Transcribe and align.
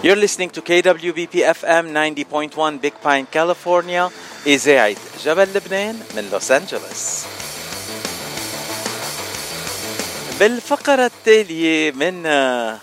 You're 0.00 0.14
listening 0.14 0.50
to 0.50 0.62
KWBP 0.62 1.42
FM 1.58 1.90
90.1 1.90 2.80
Big 2.80 2.94
Pine, 3.02 3.26
California. 3.26 4.10
إذاعة 4.46 4.96
جبل 5.24 5.48
لبنان 5.54 6.00
من 6.16 6.28
لوس 6.32 6.50
أنجلوس 6.50 7.24
بالفقرة 10.40 11.06
التالية 11.06 11.92
من 11.92 12.22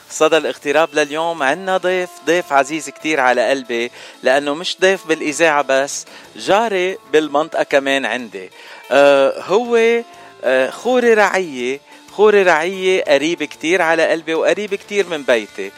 صدى 0.10 0.38
الاغتراب 0.38 0.90
لليوم 0.94 1.44
عنا 1.44 1.78
ضيف 1.78 2.10
ضيف 2.26 2.54
عزيز 2.54 2.90
كتير 2.90 3.20
على 3.20 3.50
قلبي 3.50 3.92
لأنه 4.24 4.54
مش 4.54 4.78
ضيف 4.82 5.08
بالإذاعة 5.08 5.62
بس 5.62 6.06
جاري 6.36 6.98
بالمنطقة 7.14 7.64
كمان 7.64 8.06
عندي. 8.06 8.50
آه 8.92 9.42
هو 9.42 10.04
آه 10.44 10.70
خوري 10.70 11.14
رعية 11.14 11.80
خوري 12.12 12.44
رعية 12.44 13.04
قريب 13.04 13.44
كتير 13.44 13.82
على 13.82 14.08
قلبي 14.10 14.34
وقريب 14.34 14.76
كتير 14.76 15.08
من 15.10 15.24
بيتي. 15.24 15.72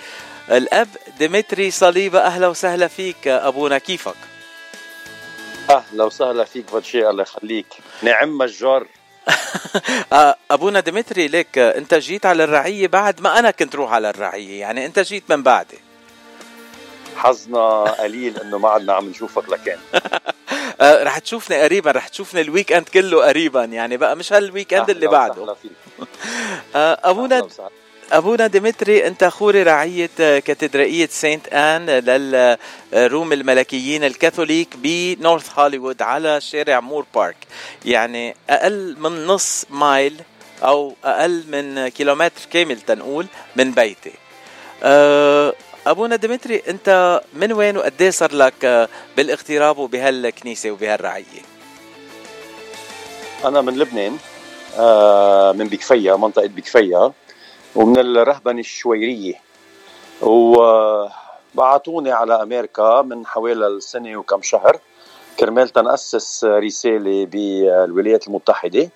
الأب 0.52 0.88
ديمتري 1.20 1.72
صليبة 1.72 2.20
أهلا 2.20 2.48
وسهلا 2.48 2.88
فيك 2.88 3.28
أبونا 3.28 3.78
كيفك؟ 3.78 4.16
أهلا 5.70 6.04
وسهلا 6.04 6.44
فيك 6.44 6.70
فاتشي 6.70 7.10
الله 7.10 7.22
يخليك. 7.24 7.66
نعم 8.02 8.42
الجار 8.42 8.88
آه، 10.14 10.36
أبونا 10.52 10.80
ديمتري 10.80 11.28
ليك 11.28 11.58
أنت 11.58 11.94
جيت 11.94 12.26
على 12.26 12.44
الرعية 12.44 12.88
بعد 12.88 13.22
ما 13.22 13.40
أنا 13.40 13.52
كنت 13.52 13.76
روح 13.76 13.92
على 13.94 14.10
الرعية 14.10 14.60
يعني 14.60 14.86
أنت 14.86 15.00
جيت 15.00 15.24
من 15.30 15.44
بعدي. 15.44 15.78
حظنا 17.16 17.82
قليل 17.84 18.38
إنه 18.40 18.58
ما 18.58 18.70
عدنا 18.70 18.94
عم 18.94 19.10
نشوفك 19.10 19.50
لكان 19.50 19.80
آه، 20.82 21.04
رح 21.04 21.18
تشوفني 21.20 21.62
قريبا 21.62 21.92
رح 21.92 22.08
تشوفني 22.08 22.42
ال 22.42 22.72
weekend 22.72 22.90
كله 22.90 23.26
قريبا 23.26 23.64
يعني 23.64 23.98
بقى 23.98 24.16
مش 24.16 24.34
هال 24.34 24.74
weekend 24.74 24.90
اللي 24.90 25.08
بعده. 25.08 25.46
آه، 26.76 27.00
أبونا 27.04 27.48
أبونا 28.12 28.48
ديمتري 28.48 29.08
أنت 29.08 29.24
خوري 29.24 29.64
رعية 29.64 30.10
كاتدرائية 30.18 31.08
سانت 31.12 31.48
آن 31.54 31.86
للروم 31.86 33.34
الملكيين 33.34 34.04
الكاثوليك 34.04 34.68
بنورث 34.78 35.60
هوليوود 35.60 36.02
على 36.02 36.42
شارع 36.42 36.80
مور 36.80 37.06
بارك. 37.16 37.36
يعني 37.86 38.36
أقل 38.50 38.96
من 39.00 39.26
نص 39.26 39.66
mile 39.70 40.22
أو 40.64 40.96
أقل 41.04 41.44
من 41.48 41.88
كيلومتر 41.88 42.42
كامل 42.54 42.82
تنقول 42.82 43.26
من 43.56 43.72
بيتي. 43.72 44.12
أه، 44.84 45.54
أبونا 45.88 46.16
ديمتري 46.16 46.62
أنت 46.68 47.22
من 47.34 47.54
وين 47.54 47.78
وقد 47.78 48.02
إيه 48.02 48.10
صار 48.10 48.34
لك 48.34 48.90
بالاغتراب 49.18 49.78
وبهالكنيسة 49.78 50.72
وبهالرعية؟ 50.72 51.42
أنا 53.46 53.62
من 53.62 53.78
لبنان 53.80 54.18
من 55.60 55.68
بكفيا 55.68 56.16
منطقة 56.16 56.48
بكفيا 56.48 57.12
ومن 57.78 58.00
الرهبنة 58.00 58.60
الشويرية 58.60 59.34
وبعتوني 60.22 62.12
على 62.12 62.42
أمريكا 62.42 63.02
من 63.02 63.26
حوالي 63.26 63.68
السنة 63.68 64.18
وكم 64.18 64.42
شهر. 64.42 64.80
كرمال 65.40 65.70
تنأسس 65.70 66.44
رسالة 66.44 67.26
بالولايات 67.26 68.28
المتحدة. 68.28 68.90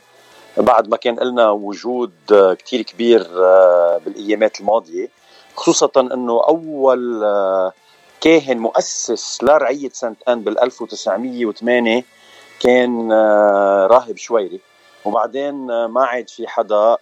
بعد 0.57 0.89
ما 0.89 0.97
كان 0.97 1.15
لنا 1.15 1.49
وجود 1.49 2.11
كتير 2.59 2.81
كبير 2.81 3.27
آه، 3.37 4.01
بالأيامات 4.05 4.59
الماضية. 4.59 5.09
خصوصا 5.55 6.01
أنه 6.01 6.43
أول 6.47 7.23
آه، 7.23 7.73
كاهن 8.21 8.57
مؤسس 8.57 9.43
لرعية 9.43 9.89
سانت 9.93 10.29
أن 10.29 10.41
بال 10.41 10.59
1908 10.59 12.03
كان 12.59 13.11
آه، 13.11 13.87
راهب 13.91 14.17
شويري. 14.17 14.59
وبعدين 15.05 15.85
ما 15.85 16.05
عاد 16.05 16.29
في 16.29 16.47
حدا 16.47 16.97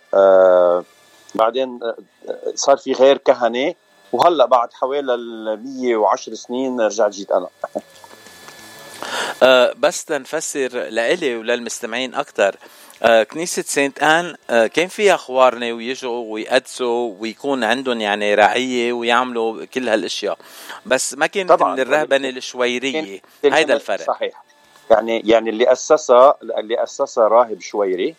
بعدين 1.35 1.79
آه، 1.83 1.95
آه، 2.29 2.51
صار 2.55 2.77
في 2.77 2.93
غير 2.93 3.17
كهنة 3.17 3.73
وهلأ 4.11 4.45
بعد 4.45 4.73
حوالي 4.73 5.13
ال 5.13 5.63
110 5.63 6.33
سنين 6.33 6.81
رجعت 6.81 7.11
جيت 7.11 7.31
أنا. 7.31 7.47
أه 9.43 9.73
بس 9.77 10.05
تنفسر 10.05 10.69
لإلي 10.89 11.35
وللمستمعين 11.35 12.15
أكثر 12.15 12.55
أه 13.03 13.23
كنيسة 13.23 13.63
سانت 13.67 14.03
آن 14.03 14.35
أه 14.49 14.67
كان 14.67 14.87
فيها 14.87 15.17
خوارنة 15.17 15.71
ويجوا 15.71 16.33
ويقدسوا 16.33 17.13
ويكون 17.19 17.63
عندهم 17.63 18.01
يعني 18.01 18.35
رعية 18.35 18.93
ويعملوا 18.93 19.65
كل 19.65 19.89
هالأشياء. 19.89 20.37
بس 20.85 21.13
ما 21.13 21.27
كانت 21.27 21.49
طبعا 21.49 21.73
من 21.73 21.79
الرهبنة 21.79 22.29
الشويرية. 22.29 23.21
هيدا 23.43 23.73
الفرق. 23.73 24.07
صحيح. 24.07 24.43
يعني 24.91 25.21
يعني 25.25 25.49
اللي 25.49 25.71
أسسها 25.71 26.37
اللي 26.59 26.83
أسسها 26.83 27.27
راهب 27.27 27.61
شويري. 27.61 28.15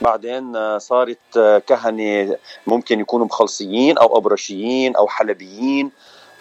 بعدين 0.00 0.56
آه، 0.56 0.78
صارت 0.78 1.36
آه، 1.36 1.58
كهنة 1.58 2.36
ممكن 2.66 3.00
يكونوا 3.00 3.26
مخلصيين 3.26 3.98
أو 3.98 4.18
أبرشيين 4.18 4.96
أو 4.96 5.08
حلبيين 5.08 5.90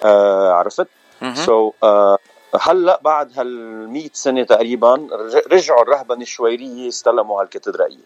آه 0.04 0.52
عرفت؟ 0.52 0.88
سو 1.34 1.72
so, 1.72 1.86
هلأ 2.62 3.00
بعد 3.04 3.40
هال 3.40 3.90
100 3.90 4.10
سنة 4.14 4.44
تقريبا 4.44 5.08
رجعوا 5.52 5.82
الرهبنة 5.82 6.22
الشويرية 6.22 6.88
استلموا 6.88 7.42
هالكاتدرائية 7.42 8.06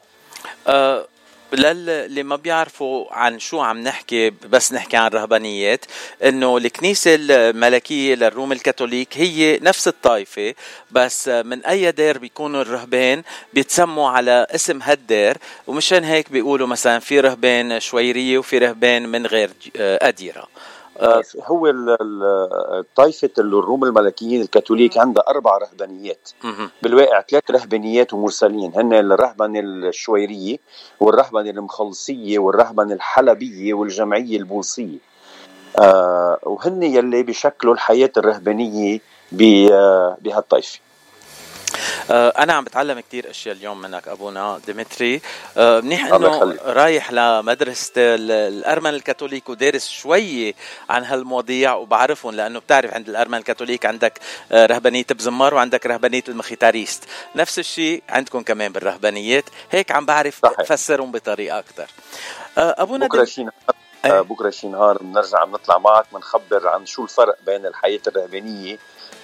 للي 1.55 2.23
ما 2.23 2.35
بيعرفوا 2.35 3.13
عن 3.13 3.39
شو 3.39 3.61
عم 3.61 3.79
نحكي 3.83 4.29
بس 4.29 4.73
نحكي 4.73 4.97
عن 4.97 5.09
رهبانيات 5.09 5.85
إنه 6.23 6.57
الكنيسة 6.57 7.11
الملكية 7.19 8.15
للروم 8.15 8.51
الكاثوليك 8.51 9.17
هي 9.17 9.59
نفس 9.61 9.87
الطائفة 9.87 10.53
بس 10.91 11.27
من 11.27 11.65
أي 11.65 11.91
دير 11.91 12.17
بيكونوا 12.17 12.61
الرهبان 12.61 13.23
بيتسموا 13.53 14.09
على 14.09 14.47
اسم 14.55 14.81
هالدير 14.81 15.37
ومشان 15.67 16.03
هيك 16.03 16.31
بيقولوا 16.31 16.67
مثلا 16.67 16.99
في 16.99 17.19
رهبان 17.19 17.79
شويرية 17.79 18.37
وفي 18.37 18.57
رهبان 18.57 19.09
من 19.09 19.25
غير 19.25 19.49
اديره 19.75 20.41
آه، 20.41 20.47
هو 21.43 21.67
طائفة 22.95 23.29
الروم 23.37 23.83
الملكيين 23.83 24.41
الكاثوليك 24.41 24.97
عندها 24.97 25.23
أربع 25.27 25.57
رهبانيات. 25.57 26.29
بالواقع 26.81 27.21
ثلاث 27.21 27.51
رهبانيات 27.51 28.13
ومرسلين. 28.13 28.71
هن 28.75 28.93
الرهبنة 28.93 29.59
الشويرية 29.59 30.57
والرهبنة 30.99 31.49
المخلصية 31.49 32.39
والرهبنة 32.39 32.93
الحلبية 32.93 33.73
والجمعية 33.73 34.37
البولصية 34.37 34.97
آه 35.79 36.39
وهن 36.43 36.83
يلي 36.83 37.23
بيشكلوا 37.23 37.73
الحياة 37.73 38.11
الرهبانية 38.17 38.99
آه، 39.71 40.17
بهالطائفة. 40.21 40.79
آه، 40.79 40.92
أنا 42.09 42.53
عم 42.53 42.63
بتعلم 42.63 42.99
كتير 42.99 43.29
أشياء 43.29 43.55
اليوم 43.55 43.81
منك 43.81 44.07
أبونا 44.07 44.61
ديمتري. 44.65 45.21
آه، 45.57 45.79
منيح 45.79 46.13
إنه 46.13 46.57
رايح 46.65 47.11
لمدرسة 47.11 47.91
الأرمن 47.97 48.89
الكاثوليك 48.89 49.49
ودارس 49.49 49.89
شوي 49.89 50.55
عن 50.89 51.03
هالمواضيع 51.03 51.73
وبعرفهم 51.73 52.35
لأنه 52.35 52.59
بتعرف 52.59 52.93
عند 52.93 53.09
الأرمن 53.09 53.37
الكاثوليك 53.37 53.85
عندك 53.85 54.19
آه، 54.51 54.65
رهبانية 54.65 55.05
بزمار 55.11 55.53
وعندك 55.53 55.85
رهبانية 55.85 56.23
المخيتاريست. 56.27 57.03
نفس 57.35 57.59
الشيء 57.59 58.03
عندكم 58.09 58.41
كمان 58.41 58.71
بالرهبانيات. 58.71 59.45
هيك 59.71 59.91
عم 59.91 60.05
بعرف 60.05 60.45
افسرهم 60.45 61.11
بطريقة 61.11 61.59
أكثر 61.59 61.87
أبونا 62.57 63.05
بكرة 63.07 63.25
شي 63.25 63.43
نهار 63.43 64.21
بكرة 64.21 64.49
شي 64.49 64.67
نهار 64.67 64.97
بنرجع 64.97 65.43
بنطلع 65.43 65.77
معك 65.77 66.05
بنخبر 66.13 66.67
عن 66.67 66.85
شو 66.85 67.03
الفرق 67.03 67.37
بين 67.45 67.65
الحياة 67.65 67.99
الرهبانية 68.07 68.77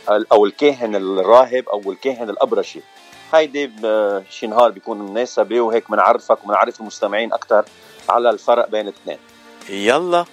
أو 0.10 0.46
الكاهن 0.46 0.96
الراهب 0.96 1.70
أو 1.70 1.92
الكاهن 1.92 2.30
الأبرشي. 2.30 2.82
هيدي 3.34 3.72
شي 4.30 4.48
نهار 4.48 4.72
بيكون 4.72 5.02
مناسبة 5.02 5.62
وهيك 5.62 5.92
بنعرفك 5.92 6.44
وبنعرف 6.44 6.80
المستمعين 6.80 7.34
أكثر 7.34 7.66
على 8.10 8.30
الفرق 8.30 8.70
بين 8.70 8.88
الاثنين. 8.88 9.18
يلا. 9.70 10.26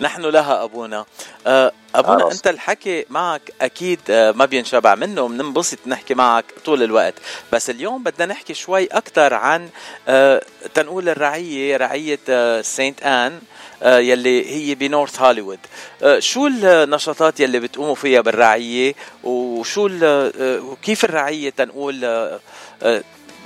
نحن 0.00 0.22
لها 0.22 0.64
أبونا. 0.64 1.04
آه، 1.46 1.72
أبونا 1.94 2.24
عرص. 2.24 2.34
أنت 2.36 2.46
الحكي 2.46 3.04
معك 3.10 3.52
أكيد 3.60 4.00
آه، 4.10 4.32
ما 4.32 4.44
بينشبع 4.44 4.94
منه 4.94 5.22
وبننبسط 5.22 5.78
نحكي 5.86 6.14
معك 6.14 6.44
طول 6.64 6.82
الوقت. 6.82 7.14
بس 7.52 7.70
اليوم 7.70 8.02
بدنا 8.02 8.26
نحكي 8.26 8.54
شوي 8.54 8.86
أكثر 8.86 9.34
عن 9.34 9.68
آه، 10.08 10.42
تنقول 10.74 11.08
الرعية 11.08 11.76
رعية 11.76 12.18
سانت 12.62 13.02
آن 13.02 13.40
آه، 13.82 13.98
يلي 13.98 14.50
هي 14.54 14.74
بنورث 14.74 15.20
هوليوود. 15.20 15.58
آه، 16.02 16.18
شو 16.18 16.46
النشاطات 16.46 17.40
يلي 17.40 17.60
بتقوموا 17.60 17.94
فيها 17.94 18.20
بالرعية؟ 18.20 18.94
وشو 19.24 19.90
آه، 20.02 20.76
كيف 20.82 21.04
الرعية 21.04 21.50
تنقول 21.50 22.04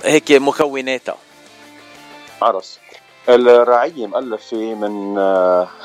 هيك 0.03 0.31
مكوناتها؟ 0.31 1.17
عرس. 2.41 2.79
الرعية 3.29 4.07
مؤلفة 4.07 4.73
من 4.73 5.17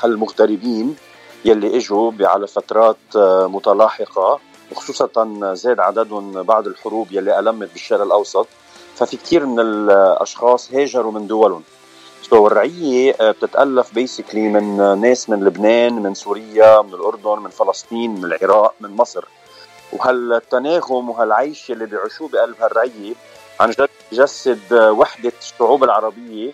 هالمغتربين 0.03 0.95
يلي 1.45 1.77
إجوا 1.77 2.11
على 2.21 2.47
فترات 2.47 2.97
متلاحقة 3.55 4.39
وخصوصا 4.71 5.53
زاد 5.53 5.79
عددهم 5.79 6.43
بعد 6.43 6.67
الحروب 6.67 7.07
يلي 7.11 7.39
ألمت 7.39 7.71
بالشرق 7.73 8.01
الأوسط. 8.01 8.47
ففي 8.95 9.17
كثير 9.17 9.45
من 9.45 9.59
الأشخاص 9.59 10.73
هاجروا 10.73 11.11
من 11.11 11.27
دولهم. 11.27 11.63
سو 12.29 12.47
الرعية 12.47 13.15
آه، 13.21 13.31
بتتألف 13.31 13.93
بيسكلي 13.93 14.41
من 14.41 14.81
آه، 14.81 14.95
ناس 14.95 15.29
من 15.29 15.43
لبنان 15.43 15.93
من 15.93 16.13
سوريا 16.13 16.81
من 16.81 16.93
الأردن 16.93 17.39
من 17.43 17.49
فلسطين 17.49 18.15
من 18.15 18.25
العراق 18.25 18.73
من 18.79 18.89
مصر. 18.89 19.25
وهالتناغم 19.93 21.09
وهالعيش 21.09 21.71
اللي 21.71 21.85
بيعيشوه 21.85 22.29
بقلب 22.29 22.55
هالرعية 22.61 23.13
عن 23.59 23.69
جد 23.69 23.89
بجسد 24.11 24.73
آه، 24.73 24.91
وحدة 24.91 25.31
الشعوب 25.41 25.83
العربية 25.83 26.51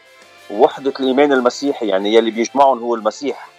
ووحده 0.51 0.93
الإيمان 0.99 1.31
المسيحي 1.31 1.87
يعني 1.87 2.13
يلي 2.13 2.31
بيجمعهم 2.31 2.79
هو 2.79 2.95
المسيح. 2.95 3.49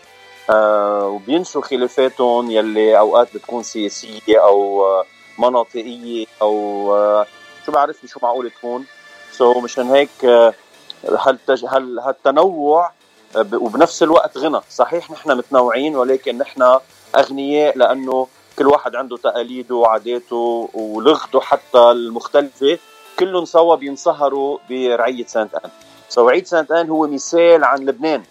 آه 0.50 1.06
وبينسوا 1.08 1.62
خلافاتهم 1.62 2.50
يلي 2.50 2.98
أوقات 2.98 3.28
بتكون 3.34 3.62
سياسية 3.62 4.44
أو 4.44 4.84
مناطقية 5.38 6.26
أو 6.42 6.52
شو 7.66 7.72
بعرفني 7.72 8.10
شو 8.10 8.20
معقول 8.22 8.50
تكون. 8.50 9.54
so 9.54 9.56
مشان 9.56 9.90
هيك 9.90 10.24
هل 11.18 11.38
هل 11.68 11.98
هالتنوع 11.98 12.90
وبنفس 13.52 14.02
الوقت 14.02 14.38
غنى. 14.38 14.60
صحيح 14.70 15.10
نحن 15.10 15.36
متنوعين 15.36 15.96
ولكن 15.96 16.38
نحن 16.38 16.78
أغنياء 17.16 17.78
لأنه 17.78 18.26
كل 18.58 18.66
واحد 18.66 18.96
عنده 18.96 19.16
تقاليده 19.16 19.74
وعاداته 19.74 20.70
ولغته 20.74 21.40
حتى 21.40 21.78
المختلفة. 21.78 22.78
كلهم 23.18 23.44
سوا 23.44 23.74
بينصهروا 23.74 24.58
برعية 24.70 25.26
سانت 25.26 25.54
آن 25.54 25.70
so 26.08 26.28
عيد 26.28 26.46
سانت 26.46 26.72
آن 26.72 26.90
هو 26.90 27.06
مثال 27.06 27.64
عن 27.64 27.78
لبنان. 27.78 28.22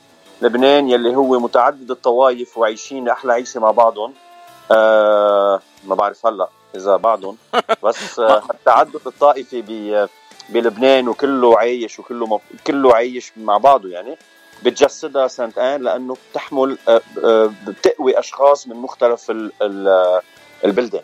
لبنان 0.42 0.90
يلي 0.90 1.16
هو 1.16 1.40
متعدد 1.40 1.92
الطوائف 1.92 2.58
وعايشين 2.58 3.10
أحلى 3.10 3.34
عيشة 3.34 3.60
مع 3.60 3.72
بعضهم. 3.72 4.14
آه 4.72 5.60
ما 5.88 5.96
بعرف 5.96 6.26
هلأ 6.26 6.50
إذا 6.76 6.96
بعضهم. 6.96 7.38
بس 7.84 8.20
آه 8.20 8.44
التعدد 8.52 9.08
الطائفي 9.08 10.08
بلبنان 10.50 11.08
وكله 11.08 11.58
عايش 11.58 12.00
وكله 12.00 12.26
مف... 12.26 12.42
كله 12.68 12.96
عايش 12.96 13.32
مع 13.38 13.58
بعضه 13.58 13.90
يعني 13.90 14.18
بتجسدها 14.64 15.28
سانت 15.28 15.58
ان 15.58 15.82
لأنه 15.82 16.16
بتحمل 16.32 16.78
آه، 16.88 17.02
آه، 17.24 17.52
بتقوي 17.68 18.20
أشخاص 18.20 18.68
من 18.68 18.76
مختلف 18.76 19.32
البلدان. 20.66 21.04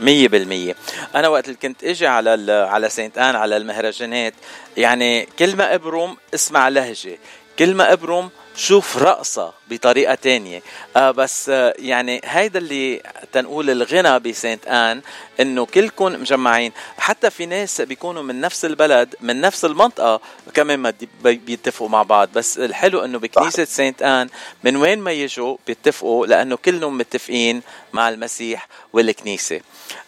مية 0.00 0.28
بالمية. 0.28 0.76
أنا 1.14 1.28
وقت 1.28 1.44
اللي 1.44 1.58
كنت 1.62 1.84
إجي 1.84 2.06
على 2.06 2.52
على 2.52 2.88
سانت 2.88 3.18
آن 3.18 3.36
على 3.36 3.56
المهرجانات 3.56 4.34
يعني 4.76 5.28
كل 5.38 5.56
ما 5.56 5.74
أبرم 5.74 6.16
اسمع 6.34 6.68
لهجة 6.68 7.18
كل 7.58 7.74
ما 7.74 7.92
أبرم 7.92 8.30
شوف 8.58 9.02
رقصة 9.02 9.52
بطريقة 9.70 10.14
تانية. 10.14 10.62
آه 10.96 11.10
بس 11.10 11.48
آه 11.48 11.74
يعني 11.78 12.20
هيدا 12.24 12.58
اللي 12.58 13.02
تنقول 13.32 13.70
الغنى 13.70 14.18
بسانت 14.18 14.66
آن 14.66 15.02
إنه 15.40 15.66
كلكم 15.66 16.04
مجمعين. 16.06 16.72
حتى 16.98 17.30
في 17.30 17.46
ناس 17.46 17.80
بيكونوا 17.80 18.22
من 18.22 18.40
نفس 18.40 18.64
البلد 18.64 19.14
من 19.20 19.40
نفس 19.40 19.64
المنطقة 19.64 20.20
كمان 20.54 20.78
ما 20.78 20.92
بيتفقوا 21.22 21.88
مع 21.88 22.02
بعض. 22.02 22.28
بس 22.34 22.58
الحلو 22.58 23.04
إنه 23.04 23.18
بكنيسة 23.18 23.64
سانت 23.64 24.02
آن 24.02 24.28
من 24.64 24.76
وين 24.76 24.98
ما 24.98 25.12
يجوا 25.12 25.56
بيتفقوا 25.66 26.26
لأنه 26.26 26.56
كلهم 26.56 26.98
متفقين 26.98 27.62
مع 27.92 28.08
المسيح 28.08 28.68
والكنيسة. 28.92 29.60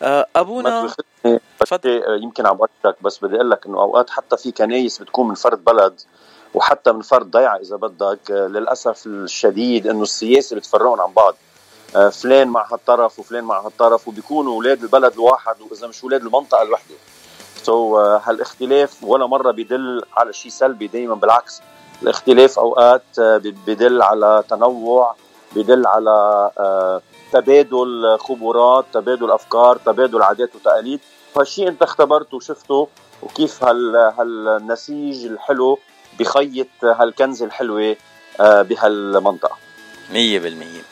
آه 0.02 0.26
أبونا 0.36 0.94
يمكن 2.22 2.46
عم 2.46 2.58
بس 3.00 3.18
بدي 3.18 3.36
أقول 3.36 3.50
لك 3.50 3.66
إنه 3.66 3.80
أوقات 3.80 4.10
حتى 4.10 4.36
في 4.36 4.52
كنايس 4.52 4.98
بتكون 4.98 5.28
من 5.28 5.34
فرد 5.34 5.64
بلد 5.64 6.00
وحتى 6.54 6.92
من 6.92 7.02
فرد 7.02 7.30
ضيعة 7.30 7.56
إذا 7.56 7.76
بدك. 7.76 8.30
آه، 8.30 8.46
للأسف 8.46 9.06
الشديد 9.06 9.86
إنه 9.86 10.02
السياسة 10.02 10.56
بتفرقهم 10.56 11.00
عن 11.00 11.12
بعض. 11.12 11.34
آه، 11.96 12.08
فلان 12.08 12.48
مع 12.48 12.66
هالطرف 12.72 13.18
وفلان 13.18 13.44
مع 13.44 13.60
هالطرف 13.60 14.08
وبيكونوا 14.08 14.54
أولاد 14.54 14.82
البلد 14.82 15.12
الواحد 15.12 15.54
وإذا 15.60 15.86
مش 15.86 16.04
أولاد 16.04 16.20
المنطقة 16.22 16.62
الوحدة. 16.62 16.94
سو 17.62 17.94
so, 17.94 18.02
uh, 18.02 18.28
هالاختلاف 18.28 19.04
ولا 19.04 19.26
مرة 19.26 19.50
بيدل 19.50 20.02
على 20.16 20.32
شيء 20.32 20.52
سلبي 20.52 20.86
دائما 20.86 21.14
بالعكس. 21.14 21.60
الاختلاف 22.02 22.58
أوقات 22.58 23.20
بيدل 23.66 24.02
على 24.02 24.44
تنوع 24.48 25.14
بيدل 25.54 25.86
على 25.86 26.50
تبادل 27.32 28.18
خبرات 28.20 28.84
تبادل 28.92 29.30
أفكار 29.30 29.76
تبادل 29.76 30.22
عادات 30.22 30.56
وتقاليد. 30.56 31.00
فهالشيء 31.34 31.68
انت 31.68 31.82
اختبرته 31.82 32.36
وشفته 32.36 32.88
وكيف 33.22 33.64
هال 33.64 33.96
هالنسيج 33.96 35.26
الحلو 35.26 35.78
بخيط 36.20 36.66
هالكنزه 36.82 37.46
الحلوة 37.46 37.96
آه، 38.40 38.62
بهالمنطقة. 38.62 39.56
مية 40.12 40.38
بالمية. 40.38 40.82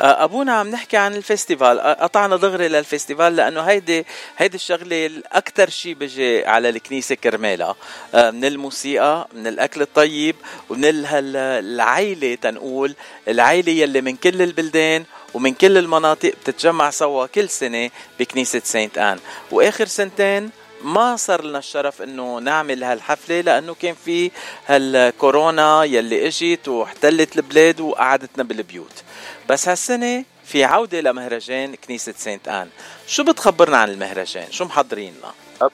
آه، 0.00 0.24
أبونا 0.24 0.52
عم 0.52 0.68
نحكي 0.70 0.96
عن 0.96 1.14
ال 1.14 1.21
festival. 1.21 1.80
آه، 1.80 1.92
قطعنا 1.92 2.36
دغري 2.36 2.68
لل 2.68 2.82
festival 2.82 3.36
لأنه 3.36 3.60
هيدي 3.60 4.06
هيدي 4.36 4.54
الشغلة 4.54 5.06
الأكثر 5.06 5.70
شيء 5.70 5.94
بيجي 5.94 6.46
على 6.46 6.68
الكنيسة 6.68 7.14
كرمالها. 7.14 7.76
من 8.14 8.44
الموسيقى 8.44 9.28
من 9.32 9.46
الأكل 9.46 9.82
الطيب 9.82 10.36
ومن 10.70 10.84
العيلة 10.84 12.34
تنقول. 12.34 12.94
العيلة 13.28 13.72
يلي 13.72 14.00
من 14.00 14.16
كل 14.16 14.42
البلدان 14.42 15.04
ومن 15.34 15.54
كل 15.54 15.78
المناطق 15.78 16.32
بتتجمع 16.42 16.90
سوا 16.90 17.26
كل 17.26 17.48
سنة 17.48 17.90
بكنيسة 18.20 18.62
سانت 18.64 18.98
آن. 18.98 19.18
وآخر 19.50 19.86
سنتين 19.86 20.50
ما 20.84 21.16
صار 21.16 21.44
لنا 21.44 21.58
الشرف 21.58 22.02
إنه 22.02 22.38
نعمل 22.38 22.84
هالحفلة 22.84 23.40
لأنه 23.40 23.74
كان 23.74 23.94
في 23.94 24.30
هالكورونا 24.66 25.84
يلي 25.84 26.26
إجت 26.26 26.68
واحتلت 26.68 27.36
البلاد 27.36 27.80
وقعدتنا 27.80 28.44
بالبيوت 28.44 29.02
بس 29.48 29.68
هالسنة 29.68 30.24
في 30.44 30.64
عودة 30.64 31.00
لمهرجان 31.00 31.74
كنيسة 31.74 32.14
سانت 32.16 32.48
آن 32.48 32.68
شو 33.06 33.24
بتخبرنا 33.24 33.76
عن 33.76 33.90
المهرجان؟ 33.90 34.52
شو 34.52 34.64
محضرين 34.64 35.14
لنا؟ 35.18 35.70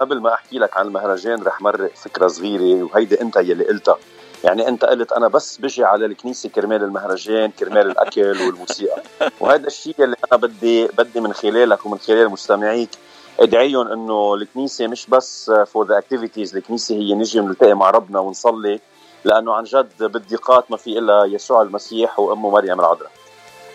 قبل 0.00 0.20
ما 0.20 0.34
أحكي 0.34 0.58
لك 0.58 0.76
عن 0.76 0.86
المهرجان 0.86 1.42
رح 1.42 1.60
مرق 1.60 1.94
فكرة 1.94 2.26
صغيرة 2.26 2.82
وهيدي 2.82 3.20
أنت 3.20 3.36
يلي 3.36 3.64
قلتها 3.64 3.98
يعني 4.44 4.68
أنت 4.68 4.84
قلت 4.84 5.12
أنا 5.12 5.28
بس 5.28 5.56
بجي 5.56 5.84
على 5.84 6.06
الكنيسة 6.06 6.48
كرمال 6.48 6.82
المهرجان 6.82 7.50
كرمال 7.50 7.90
الأكل 7.90 8.40
والموسيقى 8.42 9.02
وهذا 9.40 9.66
الشيء 9.66 9.94
اللي 9.98 10.16
أنا 10.32 10.40
بدي 10.40 10.86
بدي 10.86 11.20
من 11.20 11.32
خلالك 11.32 11.86
ومن 11.86 11.98
خلال 11.98 12.28
مستمعيك 12.28 12.90
ادعيهم 13.40 13.88
انه 13.88 14.34
الكنيسة 14.34 14.86
مش 14.86 15.06
بس 15.06 15.50
for 15.66 15.86
the 15.86 15.98
activities 15.98 16.56
الكنيسة 16.56 16.94
هي 16.94 17.14
نجي 17.14 17.40
نلتقي 17.40 17.74
مع 17.74 17.90
ربنا 17.90 18.18
ونصلي 18.20 18.80
لأنه 19.24 19.54
عن 19.54 19.64
جد 19.64 20.04
بالضيقات 20.04 20.70
ما 20.70 20.76
في 20.76 20.98
إلا 20.98 21.24
يسوع 21.24 21.62
المسيح 21.62 22.18
وأمه 22.18 22.50
مريم 22.50 22.80
العذراء. 22.80 23.10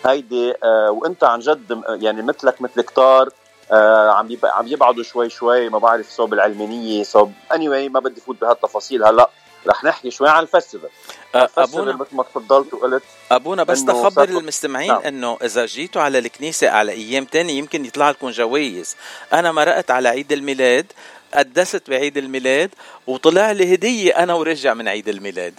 هيدي 0.06 0.54
آه 0.64 0.90
وإنت 0.90 1.24
عن 1.24 1.38
جد 1.40 1.82
يعني 1.88 2.22
مثلك 2.22 2.62
مثل 2.62 2.80
كتار 2.80 3.28
آه 3.72 4.10
عم 4.10 4.28
عم 4.44 4.66
يبعدوا 4.66 5.02
شوي 5.02 5.28
شوي 5.30 5.68
ما 5.68 5.78
بعرف 5.78 6.10
صوب 6.10 6.32
العلمانية 6.32 7.02
صوب 7.02 7.68
anyway 7.68 7.92
ما 7.92 8.00
بدي 8.00 8.20
فوت 8.20 8.40
بهالتفاصيل 8.40 9.04
هلأ. 9.04 9.30
رح 9.68 9.84
نحكي 9.84 10.10
شوي 10.10 10.28
عن 10.28 10.42
ال 10.42 10.47
festival 10.47 10.90
أه 11.34 11.48
ابونا 11.58 11.92
مثل 11.92 12.16
ما 12.16 12.22
تفضلت 12.22 12.74
وقلت 12.74 13.02
أبونا 13.30 13.62
بس 13.62 13.84
تخبر 13.84 14.28
المستمعين 14.28 14.92
نعم. 14.92 15.02
إنه 15.02 15.38
إذا 15.42 15.66
جيتوا 15.66 16.02
على 16.02 16.18
الكنيسة 16.18 16.70
على 16.70 16.92
أيام 16.92 17.24
تانية 17.24 17.58
يمكن 17.58 17.84
يطلع 17.84 18.10
لكم 18.10 18.30
جوائز. 18.30 18.96
أنا 19.32 19.52
مرقت 19.52 19.90
على 19.90 20.08
عيد 20.08 20.32
الميلاد 20.32 20.92
قدست 21.34 21.90
بعيد 21.90 22.16
الميلاد 22.16 22.70
وطلع 23.06 23.52
لي 23.52 23.74
هدية 23.74 24.12
أنا 24.12 24.34
ورجع 24.34 24.74
من 24.74 24.88
عيد 24.88 25.08
الميلاد. 25.08 25.54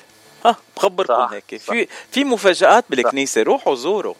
ها 0.46 0.56
بخبركم 0.78 1.34
هيك. 1.34 1.62
صح. 1.62 1.74
في 1.74 1.88
في 2.12 2.24
مفاجآت 2.24 2.86
بالكنيسة. 2.90 3.44
روحوا 3.44 3.76
زوروا. 3.76 4.16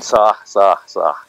صح 0.00 0.42
صح 0.46 0.82
صح. 0.86 1.26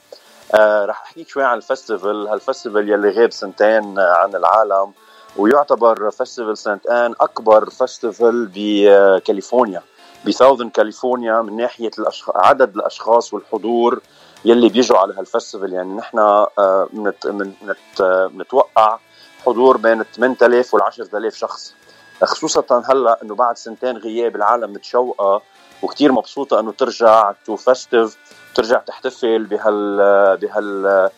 آه 0.53 0.85
رح 0.85 1.01
احكيك 1.01 1.29
شوي 1.29 1.43
عن 1.43 1.57
الفستيفال 1.57 2.27
هالفستيفال 2.27 2.89
يلي 2.89 3.09
غاب 3.09 3.31
سنتين 3.31 3.99
عن 3.99 4.35
العالم. 4.35 4.91
ويعتبر 5.37 6.11
فestival 6.11 6.53
سانت 6.53 6.87
آن 6.87 7.15
أكبر 7.21 7.69
فestival 7.69 8.49
بكاليفورنيا 8.55 9.81
ب 10.25 10.30
Southern 10.30 10.69
California 10.69 11.41
من 11.41 11.57
ناحية 11.57 11.91
الأشخ... 11.99 12.29
عدد 12.35 12.75
الأشخاص 12.75 13.33
والحضور 13.33 14.01
يلي 14.45 14.69
بيجوا 14.69 14.97
على 14.97 15.13
هال 15.13 15.25
festival 15.25 15.73
يعني 15.73 15.93
نحن 15.93 16.19
آه، 16.19 16.89
بنتوقع 18.27 18.99
حضور 19.45 19.77
بين 19.77 20.03
8000 20.03 20.73
وال 20.73 20.83
10000 20.83 21.35
شخص. 21.35 21.73
خصوصا 22.23 22.83
هلأ 22.89 23.19
إنه 23.23 23.35
بعد 23.35 23.57
سنتين 23.57 23.97
غياب 23.97 24.35
العالم 24.35 24.73
متشوقة 24.73 25.41
وكثير 25.81 26.11
مبسوطة 26.11 26.59
إنه 26.59 26.71
ترجع 26.71 27.31
to 27.45 27.55
festiv 27.55 28.17
ترجع 28.55 28.77
تحتفل 28.77 29.43
بهال 29.43 29.97
بهال 30.37 31.09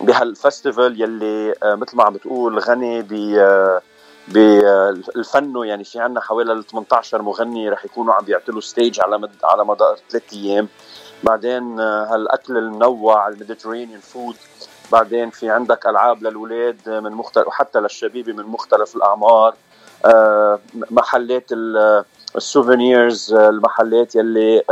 بهال 0.00 0.27
festival 0.27 1.00
يلي 1.00 1.54
آه، 1.62 1.74
مثل 1.74 1.96
ما 1.96 2.04
عم 2.04 2.12
بتقول 2.12 2.58
غني 2.58 3.02
ب 3.02 3.12
آه، 3.38 3.82
بالفن 4.28 5.56
يعني 5.64 5.84
في 5.84 6.00
عندنا 6.00 6.20
حوالي 6.20 6.62
18 6.62 7.22
مغني 7.22 7.68
رح 7.68 7.84
يكونوا 7.84 8.14
عم 8.14 8.24
بيعتلوا 8.24 8.60
stage 8.60 9.00
على 9.00 9.18
مد 9.18 9.30
على 9.44 9.64
مدار 9.64 9.98
ثلاث 10.10 10.32
أيام. 10.32 10.68
بعدين 11.22 11.80
آه، 11.80 12.14
هالأكل 12.14 12.56
المنوع 12.56 13.28
ال 13.28 13.33
Mediterranean 13.33 14.00
food. 14.00 14.36
بعدين 14.92 15.30
في 15.30 15.50
عندك 15.50 15.86
ألعاب 15.86 16.22
للاولاد 16.22 16.88
من 16.88 17.12
مختلف 17.12 17.46
وحتى 17.46 17.80
للشبيبة 17.80 18.32
من 18.32 18.44
مختلف 18.44 18.96
الأعمار. 18.96 19.54
محلات 20.74 21.52
ال 22.36 22.46
souvenirs 22.46 23.34
المحلات 23.34 24.14
يلي 24.14 24.62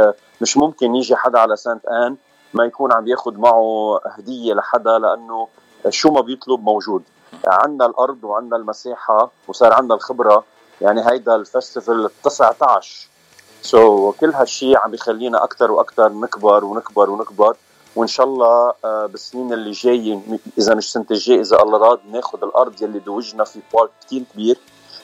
مش 0.41 0.57
ممكن 0.57 0.95
يجي 0.95 1.17
حدا 1.17 1.39
على 1.39 1.57
سانت 1.57 1.87
آن. 1.87 2.17
ما 2.55 2.65
يكون 2.65 2.93
عم 2.93 3.09
ياخذ 3.09 3.35
معه 3.39 4.01
هدية 4.07 4.55
لحدا 4.55 4.99
لأنه 4.99 5.49
شو 5.89 6.11
ما 6.11 6.21
بيطلب 6.21 6.65
موجود. 6.65 7.03
عندنا 7.47 7.87
الأرض 7.87 8.25
وعندنا 8.25 8.57
المساحة 8.57 9.31
وصار 9.49 9.73
عندنا 9.73 9.95
الخبرة. 9.95 10.45
يعني 10.81 11.11
هيدا 11.11 11.35
ال 11.35 11.43
festival 11.43 12.11
19 12.23 14.13
so, 14.13 14.15
كل 14.21 14.31
هالشيء 14.31 14.79
عم 14.79 14.91
بيخلينا 14.91 15.45
أكثر 15.45 15.73
وأكثر 15.73 16.09
نكبر 16.13 16.65
ونكبر 16.65 17.11
ونكبر. 17.11 17.57
وإن 17.97 18.07
شاء 18.09 18.27
الله 18.27 18.73
آه، 18.85 19.07
بالسنين 19.07 19.53
اللي 19.53 19.71
جاية 19.71 20.21
إذا 20.59 20.75
مش 20.75 20.93
سنة 20.93 21.07
الجاي 21.11 21.41
إذا 21.41 21.57
الله 21.63 21.79
راد 21.79 22.01
ناخذ 22.11 22.45
الأرض 22.45 22.83
يلي 22.83 22.99
بوجهنا 22.99 23.45
في 23.45 23.61
park 23.75 23.91
كثير 24.07 24.23
كبير 24.33 24.59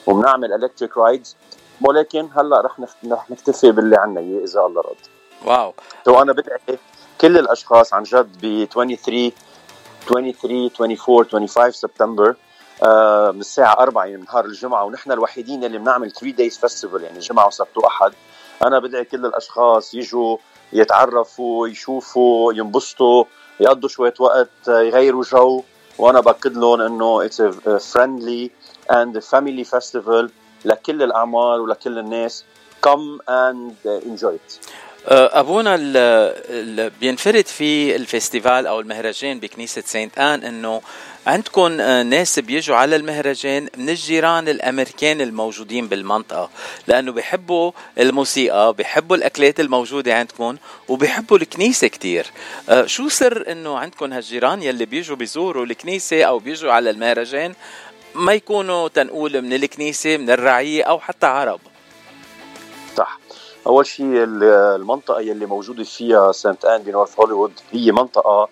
وبنعمل 0.06 0.52
electric 0.52 0.97
rides 0.97 1.37
ولكن 1.82 2.28
هلأ 2.36 2.60
رح 2.60 2.80
رح 3.10 3.30
نكتفي 3.30 3.72
باللي 3.72 3.96
عنا 3.96 4.20
إياه 4.20 4.44
إذا 4.44 4.60
الله 4.60 4.82
راد 4.83 4.97
wow. 5.47 5.75
تو 6.04 6.22
أنا 6.22 6.32
بدعي 6.32 6.78
كل 7.21 7.38
الأشخاص 7.38 7.94
عن 7.94 8.02
جد 8.02 8.28
ب 8.42 8.64
23 8.64 9.33
23 10.09 10.71
24 10.80 11.25
25 11.25 11.71
سبتمبر 11.71 12.35
آه 12.83 13.30
من 13.30 13.40
الساعة 13.40 13.73
4 13.73 14.04
يعني 14.04 14.23
نهار 14.23 14.44
الجمعة 14.44 14.85
ونحن 14.85 15.12
الوحيدين 15.12 15.64
اللي 15.64 15.78
بنعمل 15.78 16.11
3 16.11 16.37
days 16.37 16.59
festival 16.59 17.02
يعني 17.02 17.18
جمعة 17.18 17.47
وسبت 17.47 17.76
وأحد. 17.76 18.12
أنا 18.64 18.78
بدعي 18.78 19.04
كل 19.04 19.26
الأشخاص 19.26 19.94
يجوا 19.94 20.37
يتعرفوا 20.73 21.68
يشوفوا 21.68 22.52
ينبسطوا 22.52 23.25
يقضوا 23.61 23.88
شوية 23.88 24.14
وقت 24.18 24.68
يغيروا 24.68 25.23
جو. 25.23 25.62
وأنا 25.99 26.21
بأكد 26.21 26.56
لهم 26.56 26.80
إنه 26.80 27.28
friendly 27.78 28.50
and 28.90 29.16
a 29.16 29.21
family 29.21 29.64
festival 29.64 30.30
لكل 30.64 31.02
الأعمار 31.02 31.61
ولكل 31.61 31.99
الناس. 31.99 32.44
Come 32.87 33.21
and 33.28 33.75
enjoy 33.87 34.35
it. 34.35 34.61
أبونا 35.08 35.75
اللي 35.75 36.90
بينفرد 37.00 37.46
في 37.46 37.96
الفيستيفال 37.96 38.66
أو 38.66 38.80
المهرجان 38.80 39.40
بكنيسة 39.40 39.82
سانت 39.87 40.18
آن 40.18 40.44
إنه 40.44 40.82
عندكم 41.26 41.80
أه، 41.80 42.02
ناس 42.02 42.38
بيجوا 42.38 42.76
على 42.76 42.96
المهرجان 42.96 43.68
من 43.76 43.88
الجيران 43.88 44.49
الأمريكان 44.49 45.20
الموجودين 45.20 45.88
بالمنطقة 45.88 46.50
لأنه 46.87 47.12
بيحبوا 47.12 47.73
الموسيقى 47.99 48.75
بيحبوا 48.75 49.16
الأكلات 49.16 49.61
الموجودة 49.61 50.14
عندكم 50.18 50.56
وبيحبوا 50.88 51.37
الكنيسة 51.37 51.87
كتير. 51.87 52.26
أه، 52.68 52.87
شو 52.87 53.08
سر 53.08 53.52
إنه 53.52 53.78
عندكم 53.78 54.12
هالجيران 54.12 54.62
يلي 54.62 54.84
بيجوا 54.84 55.16
بيزوروا 55.16 55.64
الكنيسة 55.64 56.25
أو 56.25 56.38
بيجوا 56.38 56.73
على 56.73 56.90
المهرجان 56.90 57.54
ما 58.14 58.32
يكونوا 58.32 58.88
تنقول 58.88 59.42
من 59.42 59.52
الكنيسة 59.52 60.16
من 60.16 60.30
الرعية 60.30 60.82
أو 60.84 60.99
حتى 61.00 61.26
عرب؟ 61.26 61.61
أول 63.66 63.87
شيء 63.87 64.25
المنطقة 64.25 65.21
يلي 65.21 65.47
موجودة 65.47 65.85
فيها 65.85 66.33
سانت 66.33 66.64
ان 66.64 66.83
بنورث 66.83 67.21
هوليوود 67.21 67.52
هي 67.73 67.92
منطقة 67.92 68.49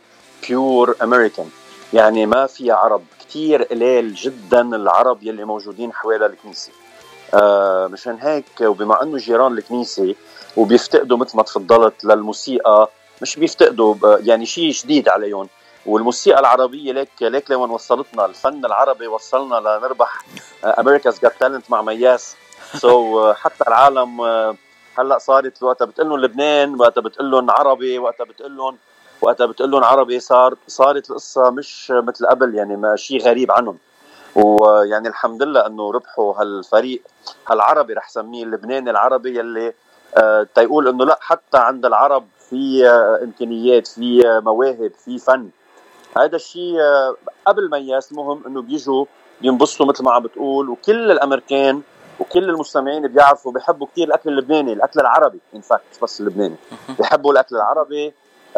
بيور 0.48 0.96
امريكان 1.02 1.48
يعني 1.92 2.26
ما 2.26 2.46
فيها 2.46 2.74
عرب. 2.74 3.02
كثير 3.20 3.62
قليل 3.62 4.14
جدا 4.14 4.60
العرب 4.60 5.22
يلي 5.22 5.44
موجودين 5.44 5.92
حوالي 5.92 6.26
الكنيسة. 6.26 6.72
آه 7.34 7.86
مشان 7.86 8.18
هيك 8.20 8.44
وبما 8.60 9.02
أنه 9.02 9.18
جيران 9.18 9.52
الكنيسة 9.52 10.14
وبيفتقدوا 10.56 11.16
مثل 11.16 11.36
ما 11.36 11.42
تفضلت 11.42 12.04
للموسيقى 12.04 12.90
مش 13.22 13.36
بيفتقدوا 13.36 13.94
يعني 14.18 14.46
شيء 14.46 14.70
جديد 14.70 15.08
عليهم. 15.08 15.48
والموسيقى 15.86 16.40
العربية 16.40 16.92
ليك 16.92 17.08
ليك 17.20 17.50
لوين 17.50 17.70
وصلتنا؟ 17.70 18.26
الفن 18.26 18.64
العربي 18.64 19.06
وصلنا 19.06 19.54
لنربح 19.54 20.24
America's 20.64 21.20
Got 21.20 21.32
Talent 21.40 21.70
مع 21.70 21.82
مياس. 21.82 22.36
so, 22.76 23.36
حتى 23.36 23.64
العالم 23.68 24.20
هلأ 24.98 25.18
صارت 25.18 25.62
وقتها 25.62 25.84
بتقول 25.84 26.08
لهم 26.08 26.20
لبنان 26.20 26.80
وقتها 26.80 27.00
بتقول 27.00 27.30
لهم 27.30 27.50
عربي 27.50 27.98
وقتها 27.98 28.24
بتقول 28.24 28.56
لهم 28.56 28.76
وقتها 29.20 29.46
بتقول 29.46 29.70
لهم 29.70 29.84
عربي. 29.84 30.20
صار 30.20 30.54
صارت 30.68 31.10
القصة 31.10 31.50
مش 31.50 31.90
مثل 31.90 32.26
قبل 32.26 32.54
يعني 32.54 32.76
ما 32.76 32.96
شيء 32.96 33.22
غريب 33.22 33.52
عنهم. 33.52 33.78
ويعني 34.34 35.08
الحمد 35.08 35.42
لله 35.42 35.66
إنه 35.66 35.92
ربحوا 35.92 36.34
هالفريق 36.40 37.02
هالعربي 37.48 37.92
رح 37.92 38.08
سميه 38.08 38.44
اللبناني 38.44 38.90
العربي 38.90 39.38
يلي 39.38 39.72
آه 40.16 40.46
تيقول 40.54 40.88
إنه 40.88 41.04
لأ 41.04 41.18
حتى 41.20 41.58
عند 41.58 41.86
العرب 41.86 42.24
في 42.50 42.88
آه 42.88 43.20
إمكانيات 43.24 43.86
في 43.86 44.28
آه 44.28 44.40
مواهب 44.40 44.92
في 45.04 45.18
فن. 45.18 45.48
هذا 46.16 46.36
الشيء 46.36 46.76
قبل 47.46 47.70
مياس 47.70 48.12
مهم 48.12 48.42
إنه 48.46 48.62
بيجوا 48.62 49.04
بينبسطوا 49.40 49.86
مثل 49.86 50.04
ما 50.04 50.12
عم 50.12 50.22
بتقول. 50.22 50.68
وكل 50.68 51.10
الأمريكان 51.10 51.82
وكل 52.22 52.50
المستمعين 52.50 53.08
بيعرفوا 53.08 53.52
بيحبوا 53.52 53.86
كثير 53.86 54.06
الأكل 54.06 54.30
اللبناني 54.30 54.72
الأكل 54.72 55.00
العربي 55.00 55.40
in 55.54 55.60
fact 55.60 55.82
مش 55.92 55.98
بس 56.00 56.20
اللبناني. 56.20 56.54
بيحبوا 56.98 57.32
الأكل 57.32 57.56
العربي 57.56 58.12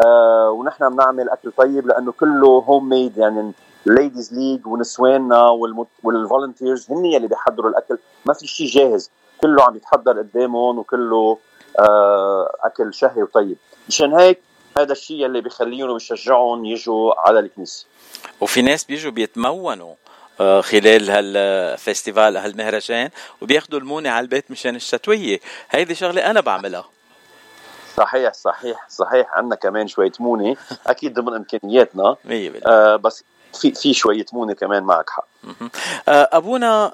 آه 0.05 0.49
ونحن 0.49 0.89
بنعمل 0.89 1.29
أكل 1.29 1.51
طيب 1.51 1.87
لأنه 1.87 2.11
كله 2.11 2.47
homemade 2.47 3.17
يعني 3.17 3.51
ال 3.87 3.94
ladies 3.94 4.33
ليج 4.33 4.67
ونسواننا 4.67 5.49
وال 6.03 6.18
volunteers 6.18 6.91
هن 6.91 7.05
يلي 7.05 7.27
بيحضروا 7.27 7.69
الأكل. 7.69 7.97
ما 8.25 8.33
في 8.33 8.47
شيء 8.47 8.67
جاهز. 8.67 9.11
كله 9.41 9.63
عم 9.63 9.75
يتحضر 9.75 10.17
قدامهم 10.19 10.79
وكله 10.79 11.37
آه 11.79 12.55
أكل 12.63 12.93
شهي 12.93 13.23
وطيب. 13.23 13.57
مشان 13.87 14.13
هيك 14.13 14.41
هذا 14.77 14.91
الشيء 14.91 15.25
اللي 15.25 15.41
بيخليهم 15.41 15.89
وبيشجعهم 15.89 16.65
يجوا 16.65 17.13
على 17.27 17.39
الكنيسة. 17.39 17.85
وفي 18.41 18.61
ناس 18.61 18.83
بيجوا 18.83 19.11
بيتمونوا 19.11 19.93
خلال 20.39 21.09
هالفيستيفال 21.09 22.37
هالمهرجان 22.37 23.09
وبياخذوا 23.41 23.79
المونة 23.79 24.09
على 24.09 24.23
البيت 24.23 24.51
مشان 24.51 24.75
الشتوية. 24.75 25.39
هيدي 25.69 25.95
شغلة 25.95 26.31
أنا 26.31 26.41
بعملها. 26.41 26.85
صحيح 27.97 28.33
صحيح 28.33 28.89
صحيح. 28.89 29.27
عندنا 29.33 29.55
كمان 29.55 29.87
شوية 29.87 30.11
مونة 30.19 30.55
أكيد 30.87 31.13
ضمن 31.13 31.33
إمكانياتنا. 31.33 32.15
100% 32.25 32.27
آه 32.67 32.95
بس 32.95 33.23
في 33.55 33.71
في 33.71 33.93
شوية 33.93 34.25
مونة 34.33 34.53
كمان 34.53 34.83
معك 34.83 35.09
حق. 35.09 35.27
آه، 36.07 36.29
أبونا 36.31 36.93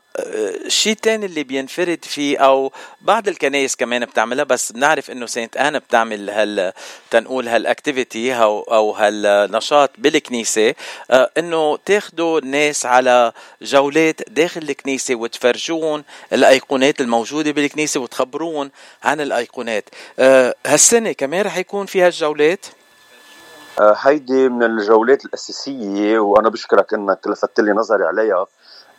الشيء 0.65 0.91
آه، 0.91 0.95
الثاني 0.95 1.25
اللي 1.25 1.43
بينفرد 1.43 2.05
فيه 2.05 2.37
أو 2.37 2.71
بعض 3.01 3.27
الكنايس 3.27 3.75
كمان 3.75 4.05
بتعملها 4.05 4.43
بس 4.43 4.71
بنعرف 4.71 5.11
إنه 5.11 5.25
Saint 5.25 5.57
Anne 5.57 5.77
بتعمل 5.77 6.29
هال 6.29 6.73
تنقول 7.11 7.47
هال 7.47 7.65
activity 7.65 8.35
أو 8.35 8.61
أو 8.61 8.91
هالنشاط 8.91 9.91
بالكنيسة. 9.97 10.75
آه، 11.11 11.31
إنه 11.37 11.77
تاخذوا 11.85 12.39
الناس 12.39 12.85
على 12.85 13.31
جولات 13.61 14.29
داخل 14.29 14.61
الكنيسة 14.61 15.15
وتفرجون 15.15 16.03
الأيقونات 16.33 17.01
الموجودة 17.01 17.51
بالكنيسة 17.51 17.99
وتخبرون 17.99 18.71
عن 19.03 19.21
الأيقونات. 19.21 19.89
هالسنة 20.65 21.11
كمان 21.11 21.45
رح 21.45 21.57
يكون 21.57 21.85
في 21.85 22.01
هالجولات 22.01 22.65
آه، 22.65 22.80
هيدي 23.79 24.49
من 24.49 24.63
الجولات 24.63 25.25
الأساسية 25.25 26.19
وأنا 26.19 26.49
بشكرك 26.49 26.93
أنك 26.93 27.27
لفتت 27.27 27.59
لي 27.59 27.71
نظري 27.71 28.03
عليها. 28.05 28.45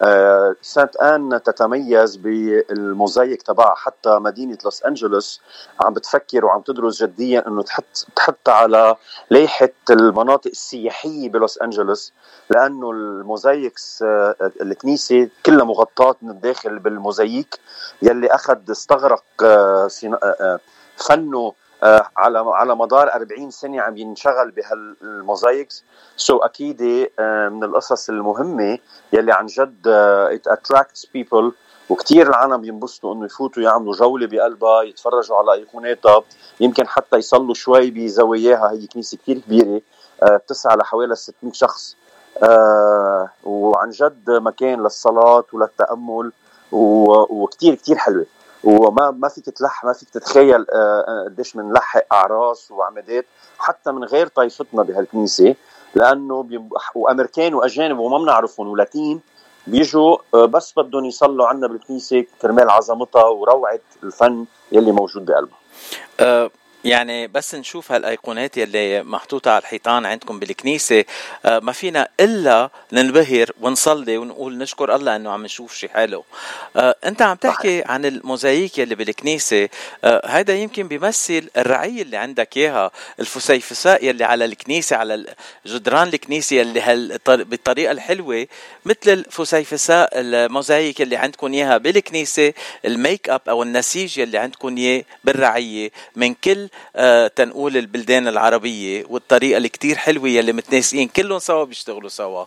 آه، 0.02 0.56
سانت 0.62 0.96
آن 0.96 1.42
تتميز 1.44 2.16
بالموزايك 2.16 3.42
تبعها. 3.42 3.74
حتى 3.74 4.18
مدينة 4.18 4.58
لوس 4.64 4.82
أنجلوس 4.82 5.40
عم 5.80 5.92
بتفكر 5.94 6.44
وعم 6.44 6.60
تدرس 6.60 7.02
جديا 7.02 7.48
إنه 7.48 7.62
تحط 7.62 8.06
تحط 8.16 8.48
على 8.48 8.96
لائحة 9.30 9.68
المناطق 9.90 10.50
السياحية 10.50 11.28
بلوس 11.28 11.58
أنجلوس 11.58 12.12
لأنه 12.50 12.90
الموزايكس 12.90 14.02
آه، 14.02 14.34
الكنيسة 14.60 15.28
كلها 15.46 15.64
مغطاة 15.64 16.16
من 16.22 16.30
الداخل 16.30 16.78
بالموزايك. 16.78 17.58
يلي 18.02 18.26
أخذ 18.26 18.70
استغرق 18.70 19.24
فنه 20.96 21.38
آه، 21.38 21.52
على 22.16 22.38
على 22.38 22.76
مدار 22.76 23.12
40 23.14 23.50
سنة 23.50 23.80
عم 23.80 23.96
ينشغل 23.96 24.50
بهالموزايكس 24.50 25.84
so 26.16 26.44
أكيد 26.44 27.08
آه، 27.18 27.48
من 27.48 27.64
القصص 27.64 28.08
المهمة 28.08 28.78
يلي 29.12 29.32
عن 29.32 29.46
جد 29.46 29.88
it 29.88 30.48
attracts 30.48 31.06
people 31.06 31.52
وكثير 31.90 32.28
العالم 32.28 32.56
بينبسطوا 32.56 33.14
إنه 33.14 33.24
يفوتوا 33.24 33.62
يعملوا 33.62 33.94
جولة 33.94 34.26
بقلبها 34.26 34.82
يتفرجوا 34.82 35.36
على 35.36 35.52
ايقوناتها 35.52 36.22
يمكن 36.60 36.88
حتى 36.88 37.16
يصلوا 37.16 37.54
شوي 37.54 37.90
بزواياها 37.90 38.70
هي 38.70 38.86
كنيسة 38.86 39.18
كثير 39.18 39.38
كبيرة 39.38 39.80
آه، 40.22 40.36
بتساع 40.36 40.76
لحوالي 40.76 41.14
600 41.14 41.52
شخص. 41.52 41.96
وعن 43.44 43.90
جد 43.90 44.30
مكان 44.30 44.82
للصلاة 44.82 45.44
وللتأمل 45.52 46.32
وكثير 46.72 47.74
كثير 47.74 47.96
حلوة. 47.96 48.26
وما 48.64 49.10
ما 49.10 49.28
فيك 49.28 49.44
تلح 49.44 49.84
ما 49.84 49.92
فيك 49.92 50.10
تتخيل 50.10 50.66
آه، 50.70 51.04
آه، 51.08 51.24
قديش 51.24 51.54
بنلحق 51.56 52.04
أعراس 52.12 52.70
وعمادات 52.70 53.26
حتى 53.58 53.92
من 53.92 54.04
غير 54.04 54.26
طائفتنا 54.26 54.82
بهالكنيسة 54.82 55.54
لأنه 55.94 56.48
وأمريكان 56.94 57.54
وأجانب 57.54 57.98
وما 57.98 58.18
بنعرفهم 58.18 58.68
ولاتين 58.68 59.20
بيجوا 59.66 60.16
آه، 60.34 60.44
بس 60.44 60.72
بدهم 60.76 61.04
يصلوا 61.04 61.46
عنا 61.46 61.66
بالكنيسة 61.66 62.24
كرمال 62.42 62.70
عظمتها 62.70 63.24
وروعة 63.24 63.80
الفن 64.02 64.44
يلي 64.72 64.92
موجود 64.92 65.24
بقلبها. 65.24 65.58
يعني 66.84 67.26
بس 67.26 67.54
نشوف 67.54 67.92
هالايقونات 67.92 68.56
يلي 68.56 69.02
محطوطة 69.02 69.50
على 69.50 69.60
الحيطان 69.62 70.06
عندكم 70.06 70.38
بالكنيسة. 70.38 71.04
آه، 71.44 71.58
ما 71.58 71.72
فينا 71.72 72.08
إلا 72.20 72.70
ننبهر 72.92 73.50
ونصلي 73.60 74.18
ونقول 74.18 74.58
نشكر 74.58 74.94
الله 74.94 75.16
إنه 75.16 75.30
عم 75.30 75.44
نشوف 75.44 75.74
شيء 75.74 75.90
حلو. 75.90 76.24
آه، 76.76 76.96
أنت 77.04 77.22
عم 77.22 77.36
تحكي 77.36 77.82
عن 77.84 78.04
الموزاييك 78.04 78.78
يلي 78.78 78.94
بالكنيسة. 78.94 79.68
آه، 80.04 80.22
هذا 80.26 80.54
يمكن 80.54 80.88
بيمثل 80.88 81.50
الرعية 81.56 82.02
اللي 82.02 82.16
عندك 82.16 82.56
إياها 82.56 82.90
الفسيفساء 83.20 84.04
يلي 84.04 84.24
على 84.24 84.44
الكنيسة 84.44 84.96
على 84.96 85.34
جدران 85.66 86.08
الكنيسة 86.08 86.56
يلي 86.56 86.80
هال 86.80 87.18
بالطريقة 87.26 87.92
الحلوة 87.92 88.46
مثل 88.84 88.96
الفسيفساء 89.12 90.10
الموزاييك 90.14 91.00
يلي 91.00 91.16
عندكم 91.16 91.52
إياها 91.52 91.78
بالكنيسة 91.78 92.52
الميك 92.84 93.28
أب 93.28 93.40
أو 93.48 93.62
النسيج 93.62 94.18
يلي 94.18 94.38
عندكم 94.38 94.76
إياه 94.76 95.04
بالرعية. 95.24 95.90
من 96.16 96.34
كل 96.34 96.62
آه 96.62 96.71
تنقول 97.36 97.76
البلدان 97.76 98.28
العربية 98.28 99.04
والطريقة 99.10 99.56
اللي 99.56 99.68
كتير 99.68 99.96
حلوة 99.96 100.28
يلي 100.28 100.52
متناسقين 100.52 101.08
كلهم 101.08 101.38
سوا 101.38 101.64
بيشتغلوا 101.64 102.08
سوا. 102.08 102.44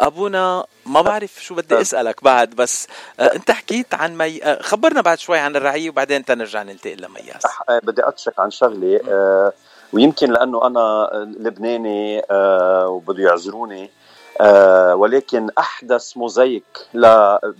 أبونا 0.00 0.64
ما 0.86 1.00
بعرف 1.00 1.42
شو 1.42 1.54
بدي 1.54 1.80
أسألك 1.80 2.24
بعد 2.24 2.50
بس 2.50 2.86
آه 3.20 3.34
أنت 3.34 3.50
حكيت 3.50 3.94
عن 3.94 4.18
مي 4.18 4.44
آه 4.44 4.62
خبرنا 4.62 5.00
بعد 5.00 5.18
شوي 5.18 5.38
عن 5.38 5.56
الرعية 5.56 5.90
وبعدين 5.90 6.24
نرجع 6.30 6.62
ننتقل 6.62 7.02
لمياس. 7.02 7.46
آه 7.68 7.80
بدي 7.82 8.08
اتشك 8.08 8.40
عن 8.40 8.50
شغله 8.50 9.00
آه 9.08 9.52
ويمكن 9.92 10.32
لأنه 10.32 10.66
أنا 10.66 11.08
لبناني 11.38 12.22
آه 12.30 12.88
وبده 12.88 13.22
يعذروني 13.22 13.90
آه 14.40 14.94
ولكن 14.94 15.50
أحدث 15.58 16.16
موزايك 16.16 16.64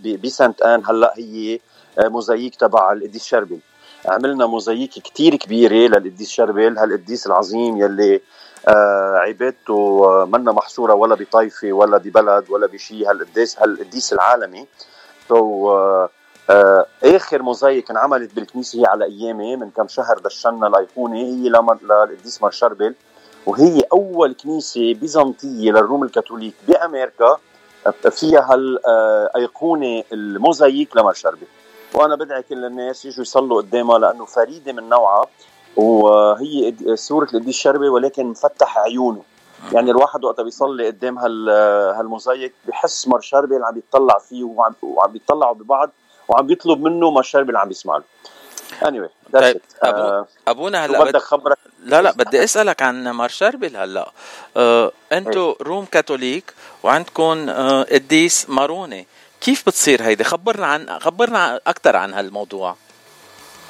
بسانت 0.04 0.62
آن 0.62 0.82
هلأ 0.86 1.14
هي 1.16 1.60
آه، 1.98 2.08
موزايك 2.08 2.54
تبع 2.56 2.92
القديس 2.92 3.24
شربل 3.24 3.58
عملنا 4.08 4.46
موزايك 4.46 4.90
كتير 4.90 5.36
كبيرة 5.36 5.74
للقديس 5.74 6.30
شربل 6.30 6.78
هالقديس 6.78 7.26
العظيم 7.26 7.76
يلي 7.76 8.20
آه 8.68 9.16
عبادته 9.16 10.04
آه، 10.04 10.24
منا 10.24 10.52
محصورة 10.52 10.94
ولا 10.94 11.14
بطائفه 11.14 11.72
ولا 11.72 11.98
ببلد 11.98 12.50
ولا 12.50 12.66
بشيء 12.66 13.10
هالقديس 13.10 13.58
هالقديس 13.58 14.12
العالمي. 14.12 14.66
سو 15.28 15.70
آه 15.72 16.08
آه 16.50 16.86
آخر 17.04 17.42
موزايك 17.42 17.90
انعملت 17.90 18.34
بالكنيسة 18.34 18.80
هي 18.80 18.86
على 18.86 19.04
أيامي 19.04 19.56
من 19.56 19.70
كم 19.70 19.88
شهر 19.88 20.18
دشنا 20.18 20.66
الايقونه 20.66 21.16
هي 21.16 21.48
للقديس 21.48 22.42
مار 22.42 22.50
شربل. 22.50 22.94
وهي 23.46 23.82
أول 23.92 24.34
كنيسة 24.42 24.94
بيزنطية 24.94 25.70
للروم 25.70 26.02
الكاثوليك 26.02 26.54
بأمريكا 26.68 27.38
فيها 28.10 28.48
هالايقونه 28.52 30.04
الموزايك 30.12 30.96
لمار 30.96 31.12
شربل. 31.14 31.46
وأنا 31.96 32.16
بدعي 32.16 32.42
كل 32.42 32.64
الناس 32.64 33.04
يجوا 33.04 33.22
يصلوا 33.22 33.62
قدامها 33.62 33.98
لأنه 33.98 34.24
فريدة 34.24 34.72
من 34.72 34.88
نوعها 34.88 35.26
وهي 35.76 36.74
صورة 36.94 37.28
القديس 37.34 37.56
شربي 37.56 37.88
ولكن 37.88 38.26
مفتح 38.26 38.78
عيونه. 38.78 39.22
يعني 39.72 39.90
الواحد 39.90 40.24
وقت 40.24 40.40
بيصلي 40.40 40.86
قدام 40.86 41.18
هال 41.18 41.50
هالموزايك 41.98 42.54
بحس 42.68 43.08
مار 43.08 43.20
شربل 43.20 43.54
اللي 43.54 43.66
عم 43.66 43.74
بيطلع 43.74 44.18
فيه 44.18 44.44
وعم 44.44 44.74
وعم 44.82 45.12
بيطلعوا 45.12 45.54
ببعض 45.54 45.90
وعم 46.28 46.46
بيطلب 46.46 46.80
منه 46.80 47.10
مار 47.10 47.22
شربل 47.22 47.48
اللي 47.48 47.58
عم 47.58 47.68
بيسمع 47.68 47.96
له 47.96 48.04
anyway 48.82 49.10
طيب 49.32 49.60
أبو... 49.82 50.24
uh, 50.24 50.28
أبونا 50.48 50.86
هلا 50.86 51.04
بدك 51.04 51.20
خبرك؟ 51.20 51.58
لا 51.82 52.02
لا 52.02 52.12
بدي 52.12 52.44
أسألك 52.44 52.82
عن 52.82 53.08
مار 53.08 53.28
شربل 53.28 53.76
هلا 53.76 54.10
آه، 54.56 54.92
أنتو 55.12 55.54
روم 55.62 55.84
كاثوليك 55.84 56.54
وعندكم 56.82 57.48
آه، 57.48 57.82
قديس 57.82 58.50
ماروني. 58.50 59.06
كيف 59.40 59.66
بتصير 59.66 60.02
هيدي؟ 60.02 60.24
خبرنا 60.24 60.66
عن 60.66 60.98
خبرنا 60.98 61.60
أكثر 61.66 61.96
عن 61.96 62.14
هالموضوع. 62.14 62.76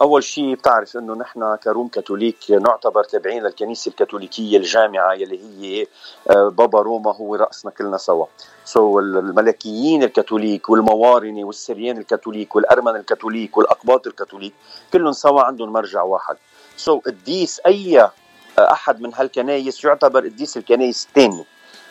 أول 0.01 0.25
شيء 0.25 0.55
بتعرف 0.55 0.97
إنه 0.97 1.15
نحن 1.15 1.57
كروم 1.57 1.89
كاثوليك 1.89 2.51
نعتبر 2.51 3.05
تابعين 3.05 3.43
للكنيسة 3.43 3.89
الكاثوليكية 3.89 4.57
الجامعة 4.57 5.15
يلي 5.15 5.41
هي 5.41 5.87
آه، 6.31 6.49
بابا 6.49 6.81
روما 6.81 7.15
هو 7.17 7.35
رأسنا 7.35 7.71
كلنا 7.71 7.97
سوا. 7.97 8.27
so 8.65 8.99
الملكيين 8.99 10.03
الكاثوليك 10.03 10.69
والموارنة 10.71 11.45
والسريان 11.45 11.99
الكاثوليك 11.99 12.57
والأرمن 12.57 12.97
الكاثوليك 12.97 13.57
والأقباط 13.57 14.07
الكاثوليك 14.07 14.55
كلهم 14.93 15.13
سوا 15.13 15.43
عندهم 15.43 15.73
مرجع 15.73 16.03
واحد. 16.03 16.37
so 16.77 17.03
قديس 17.03 17.61
أي 17.67 18.01
آه، 18.01 18.13
أحد 18.59 19.01
من 19.01 19.15
هالكنايس 19.15 19.85
يعتبر 19.85 20.25
قديس 20.25 20.57
الكنايس 20.57 21.07
الثانية. 21.07 21.45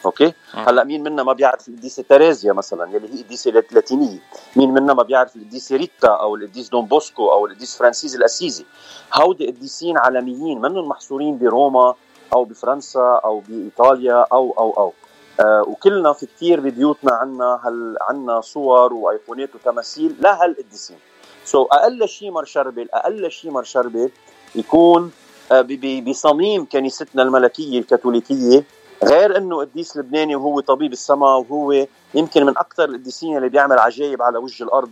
okay؟ 0.05 0.33
هلأ 0.53 0.83
مين 0.83 1.03
منا 1.03 1.23
ما 1.23 1.33
بيعرف 1.33 1.67
القديسه 1.69 2.03
تريزيا 2.09 2.53
مثلا؟ 2.53 2.95
يلي 2.95 3.13
هي 3.13 3.23
قديسه 3.23 3.51
لاتينية. 3.51 4.19
مين 4.55 4.73
منا 4.73 4.93
ما 4.93 5.03
بيعرف 5.03 5.35
القديسه 5.35 5.75
ريتا 5.75 6.07
أو 6.07 6.35
القديس 6.35 6.69
دون 6.69 6.85
بوسكو 6.85 7.31
أو 7.31 7.45
القديس 7.45 7.77
فرانسيس 7.77 8.15
الأسيزي؟ 8.15 8.65
هودي 9.13 9.47
قديسين 9.47 9.97
عالميين. 9.97 10.61
منهم 10.61 10.87
محصورين 10.89 11.37
بروما 11.37 11.95
أو 12.33 12.43
بفرنسا 12.43 13.21
أو 13.25 13.39
بإيطاليا 13.39 14.25
أو 14.31 14.53
أو 14.57 14.71
أو؟ 14.77 14.93
آه 15.39 15.63
وكلنا 15.67 16.13
في 16.13 16.25
كثير 16.25 16.59
ببيوتنا 16.59 17.13
عنا 17.13 17.59
هل 17.63 17.97
عنا 18.01 18.41
صور 18.41 18.93
وأيقونات 18.93 19.55
وتماثيل 19.55 20.15
لهالقديسين 20.19 20.97
سو 21.45 21.63
so 21.63 21.67
أقل 21.71 22.07
شيء 22.07 22.31
مر 22.31 22.45
شربل 22.45 22.89
أقل 22.93 23.31
شيء 23.31 23.51
مر 23.51 23.63
شربل 23.63 24.09
يكون 24.55 25.11
آه 25.51 25.61
بصميم 26.07 26.65
كنيستنا 26.65 27.23
الملكية 27.23 27.79
الكاثوليكية 27.79 28.63
غير 29.03 29.37
إنه 29.37 29.59
قديس 29.59 29.97
لبناني 29.97 30.35
وهو 30.35 30.59
طبيب 30.59 30.93
السماء 30.93 31.39
وهو 31.39 31.85
يمكن 32.13 32.45
من 32.45 32.57
أكثر 32.57 32.83
القديسين 32.83 33.37
اللي 33.37 33.49
بيعمل 33.49 33.79
عجائب 33.79 34.21
على 34.21 34.37
وجه 34.37 34.63
الأرض. 34.63 34.91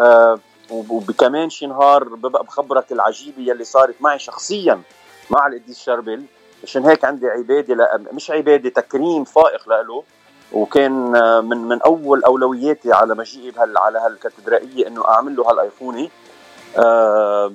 آه 0.00 0.38
وكمان 0.70 1.50
شي 1.50 1.66
نهار 1.66 2.04
ببقى 2.04 2.44
بخبرك 2.44 2.92
العجيبة 2.92 3.42
يلي 3.42 3.64
صارت 3.64 3.94
معي 4.00 4.18
شخصيا 4.18 4.80
مع 5.30 5.46
القديس 5.46 5.78
شربل 5.78 6.24
مشان 6.62 6.84
هيك 6.86 7.04
عندي 7.04 7.26
عبادة 7.28 7.74
لا 7.74 8.00
مش 8.12 8.30
عبادة 8.30 8.68
تكريم 8.68 9.24
فائق 9.24 9.68
له. 9.68 10.02
وكان 10.52 11.16
آه، 11.16 11.40
من 11.40 11.56
من 11.56 11.82
أول 11.82 12.24
أولوياتي 12.24 12.92
على 12.92 13.14
مجيئي 13.14 13.52
على 13.76 13.98
هالكاتدرائية 13.98 14.86
إنه 14.86 15.08
أعمل 15.08 15.36
له 15.36 15.50
هالأيقونة. 15.50 16.08
آه 16.78 17.52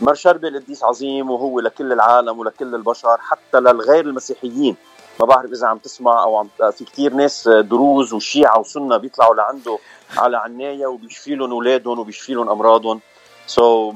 مار 0.00 0.14
شربل 0.14 0.58
قديس 0.58 0.84
عظيم 0.84 1.30
وهو 1.30 1.60
لكل 1.60 1.92
العالم 1.92 2.38
ولكل 2.38 2.74
البشر 2.74 3.18
حتى 3.18 3.60
للغير 3.60 4.06
المسيحيين. 4.06 4.76
ما 5.20 5.26
بعرف 5.26 5.52
إذا 5.52 5.66
عم 5.66 5.78
تسمع 5.78 6.22
أو 6.22 6.36
عم 6.36 6.48
في 6.72 6.84
كثير 6.84 7.14
ناس 7.14 7.48
دروز 7.48 8.12
وشيعة 8.12 8.60
وسنة 8.60 8.96
بيطلعوا 8.96 9.34
لعنده 9.34 9.78
على 10.16 10.36
عناية 10.36 10.86
وبيشفي 10.86 11.34
لهم 11.34 11.50
أولادهم 11.50 11.98
وبيشفي 11.98 12.34
لهم 12.34 12.48
أمراضهم. 12.48 13.00
so, 13.46 13.94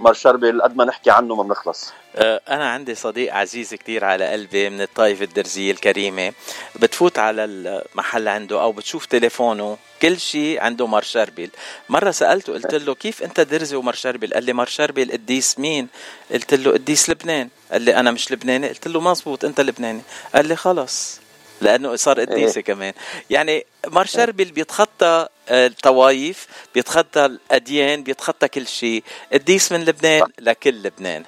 مار 0.00 0.14
شربل 0.14 0.62
قد 0.62 0.76
ما 0.76 0.84
نحكي 0.84 1.10
عنه 1.10 1.34
ما 1.34 1.42
بنخلص. 1.42 1.92
أه، 2.16 2.40
أنا 2.48 2.70
عندي 2.70 2.94
صديق 2.94 3.34
عزيز 3.34 3.74
كتير 3.74 4.04
على 4.04 4.28
قلبي 4.32 4.70
من 4.70 4.80
الطائفة 4.80 5.24
الدرزية 5.24 5.72
الكريمة. 5.72 6.32
بتفوت 6.76 7.18
على 7.18 7.44
المحل 7.44 8.28
عنده 8.28 8.62
أو 8.62 8.72
بتشوف 8.72 9.06
تليفونه 9.06 9.76
كل 10.02 10.18
شيء 10.18 10.60
عنده 10.60 10.86
مار 10.86 11.02
شربل 11.02 11.50
مرة 11.88 12.10
سألته 12.10 12.52
قلت 12.52 12.74
له 12.74 12.94
كيف 12.94 13.22
أنت 13.22 13.40
درزي 13.40 13.76
ومار 13.76 13.94
شربل 13.94 14.34
قال 14.34 14.44
لي 14.44 14.52
مار 14.52 14.66
شربل 14.66 15.12
قديس 15.12 15.58
مين؟ 15.58 15.88
قلت 16.32 16.54
له 16.54 16.72
قديس 16.72 17.10
لبنان. 17.10 17.48
قال 17.72 17.82
لي 17.82 17.96
أنا 17.96 18.10
مش 18.10 18.32
لبناني. 18.32 18.68
قلت 18.68 18.88
له 18.88 19.00
مزبوط 19.00 19.44
أنت 19.44 19.60
لبناني. 19.60 20.02
قال 20.34 20.48
لي 20.48 20.56
خلص. 20.56 21.21
لأنه 21.62 21.96
صار 21.96 22.20
قديسة 22.20 22.56
إيه. 22.56 22.64
كمان. 22.64 22.92
يعني 23.30 23.66
مار 23.86 24.06
شربل 24.06 24.44
بيتخطى 24.44 25.28
الطوائف 25.50 26.46
بيتخطى 26.74 27.24
الأديان 27.24 28.02
بيتخطى 28.02 28.48
كل 28.48 28.66
شيء. 28.66 29.02
قديس 29.32 29.72
من 29.72 29.84
لبنان 29.84 30.22
لكل 30.38 30.82
لبنان. 30.82 31.24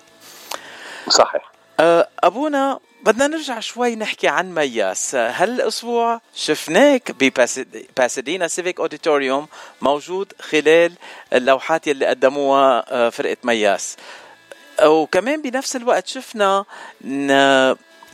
صحيح. 1.08 1.52
أه، 1.80 2.08
أبونا 2.24 2.80
بدنا 3.02 3.26
نرجع 3.26 3.60
شوي 3.60 3.96
نحكي 3.96 4.28
عن 4.28 4.54
مياس. 4.54 5.14
هالأسبوع 5.14 6.20
شفناك 6.34 7.12
ب 7.96 8.02
Pasadena 8.02 8.48
Civic 8.48 8.80
Auditorium 8.80 9.46
موجود 9.82 10.32
خلال 10.40 10.92
اللوحات 11.32 11.86
يلي 11.86 12.06
قدموها 12.06 12.84
أه، 12.88 13.10
فرقة 13.10 13.36
مياس. 13.44 13.96
وكمان 14.84 15.42
بنفس 15.42 15.76
الوقت 15.76 16.06
شفنا 16.06 16.64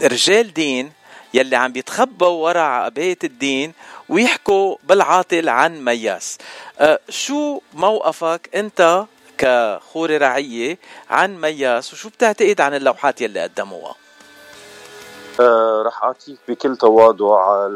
رجال 0.03 0.55
دين 0.55 0.93
يلي 1.35 1.57
عم 1.57 1.73
بيتخبوا 1.73 2.29
ورا 2.29 2.61
عباية 2.61 3.19
الدين 3.25 3.73
ويحكوا 4.09 4.77
بالعاطل 4.85 5.49
عن 5.49 5.85
مياس. 5.85 6.39
أه 6.79 6.99
شو 7.09 7.61
موقفك 7.75 8.49
انت 8.55 9.05
كخوري 9.39 10.17
رعية 10.17 10.79
عن 11.11 11.41
مياس؟ 11.41 11.93
وشو 11.93 12.09
بتعتقد 12.09 12.61
عن 12.61 12.75
اللوحات 12.75 13.21
يلي 13.21 13.41
قدموها؟ 13.41 13.95
أه 15.41 15.83
رح 15.83 16.05
أعطيك 16.05 16.39
بكل 16.49 16.77
تواضع 16.77 17.67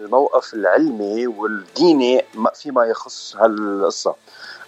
الموقف 0.00 0.54
العلمي 0.54 1.26
والديني 1.26 2.24
فيما 2.54 2.84
يخص 2.84 3.36
هالقصة. 3.36 4.14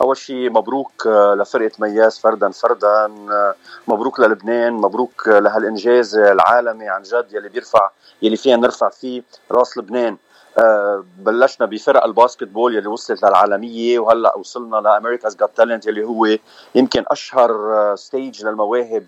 أول 0.01 0.17
شيء 0.17 0.51
مبروك 0.51 1.07
آه، 1.07 1.35
لفرقة 1.35 1.71
مياس 1.79 2.19
فردا 2.19 2.51
فردا 2.51 3.05
آه، 3.31 3.55
مبروك 3.89 4.21
للبنان 4.21 4.73
مبروك 4.73 5.29
لهالإنجاز 5.29 6.17
العالمي 6.17 6.89
عن 6.89 7.03
جد 7.03 7.27
يلي 7.33 7.49
بيرفع 7.49 7.91
يلي 8.23 8.37
فينا 8.37 8.57
نرفع 8.57 8.89
فيه 8.89 9.23
راس 9.51 9.79
لبنان. 9.79 10.17
آه، 10.59 11.05
بلشنا 11.19 11.67
بفرق 11.67 12.05
ال 12.05 12.45
basketball 12.45 12.77
يلي 12.77 12.87
وصلت 12.87 13.23
للعالمية 13.23 13.99
وهلأ 13.99 14.37
وصلنا 14.37 14.77
ل 14.77 14.83
America's 14.83 15.37
Got 15.37 15.51
Talent 15.57 15.87
يلي 15.87 16.05
هو 16.05 16.29
يمكن 16.75 17.05
أشهر 17.07 17.51
stage 17.97 18.45
للمواهب 18.45 19.05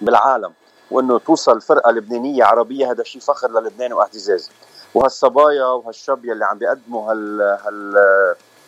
بالعالم. 0.00 0.52
وأنه 0.90 1.18
توصل 1.18 1.60
فرقة 1.60 1.90
لبنانية 1.90 2.44
عربية 2.44 2.90
هذا 2.90 3.02
شيء 3.02 3.22
فخر 3.22 3.60
للبنان 3.60 3.92
واعتزاز. 3.92 4.50
وهالصبايا 4.94 5.64
وهالشاب 5.64 6.24
يلي 6.24 6.44
عم 6.44 6.58
بيقدموا 6.58 7.12
هال 7.12 7.40
هال 7.40 7.94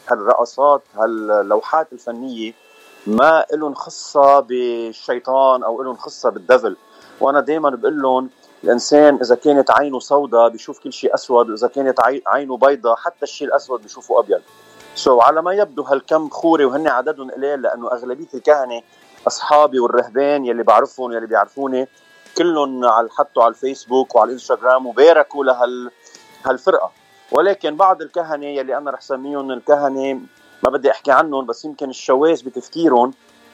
هالرقصات 0.08 0.82
هاللوحات 0.94 1.92
الفنية 1.92 2.52
ما 3.06 3.46
لهم 3.52 3.74
خصة 3.74 4.40
بالشيطان 4.40 5.62
أو 5.62 5.82
لهم 5.82 5.96
خصة 5.96 6.30
بال 6.30 6.43
devil 6.43 6.76
وأنا 7.20 7.40
دائما 7.40 7.70
بقول 7.70 8.02
لهم 8.02 8.30
الإنسان 8.64 9.18
إذا 9.22 9.34
كانت 9.34 9.70
عينه 9.70 10.00
سوداء 10.00 10.48
بيشوف 10.48 10.78
كل 10.78 10.92
شيء 10.92 11.14
أسود 11.14 11.50
وإذا 11.50 11.68
كانت 11.68 11.98
عينه 12.26 12.56
بيضاء 12.56 12.96
حتى 12.96 13.22
الشيء 13.22 13.48
الأسود 13.48 13.82
بيشوفه 13.82 14.18
أبيض. 14.18 14.40
سو 14.94 15.20
so, 15.20 15.24
على 15.24 15.42
ما 15.42 15.52
يبدو 15.52 15.82
هالكم 15.82 16.28
خوري 16.28 16.64
وهن 16.64 16.88
عددهم 16.88 17.30
قليل 17.30 17.62
لأنه 17.62 17.92
أغلبية 17.92 18.28
الكهنة 18.34 18.82
أصحابي 19.26 19.80
والرهبان 19.80 20.44
يلي 20.46 20.62
بعرفهم 20.62 21.12
يلي 21.12 21.26
بيعرفوني 21.26 21.88
كلهم 22.38 22.84
على 22.84 23.08
حطوا 23.10 23.42
على 23.42 23.50
الفيسبوك 23.50 24.14
وعلى 24.14 24.28
الانستغرام 24.28 24.86
وباركوا 24.86 25.44
لهال 25.44 25.90
هالفرقة. 26.46 26.90
ولكن 27.32 27.76
بعض 27.76 28.02
الكهنة 28.02 28.46
يلي 28.46 28.78
أنا 28.78 28.90
رح 28.90 29.00
سميهم 29.00 29.50
الكهنة 29.50 30.20
ما 30.64 30.70
بدي 30.70 30.90
أحكي 30.90 31.12
عنهم 31.12 31.46
بس 31.46 31.64
يمكن 31.64 31.90
الشواذ 31.90 32.44
بتفكيرهم 32.44 33.12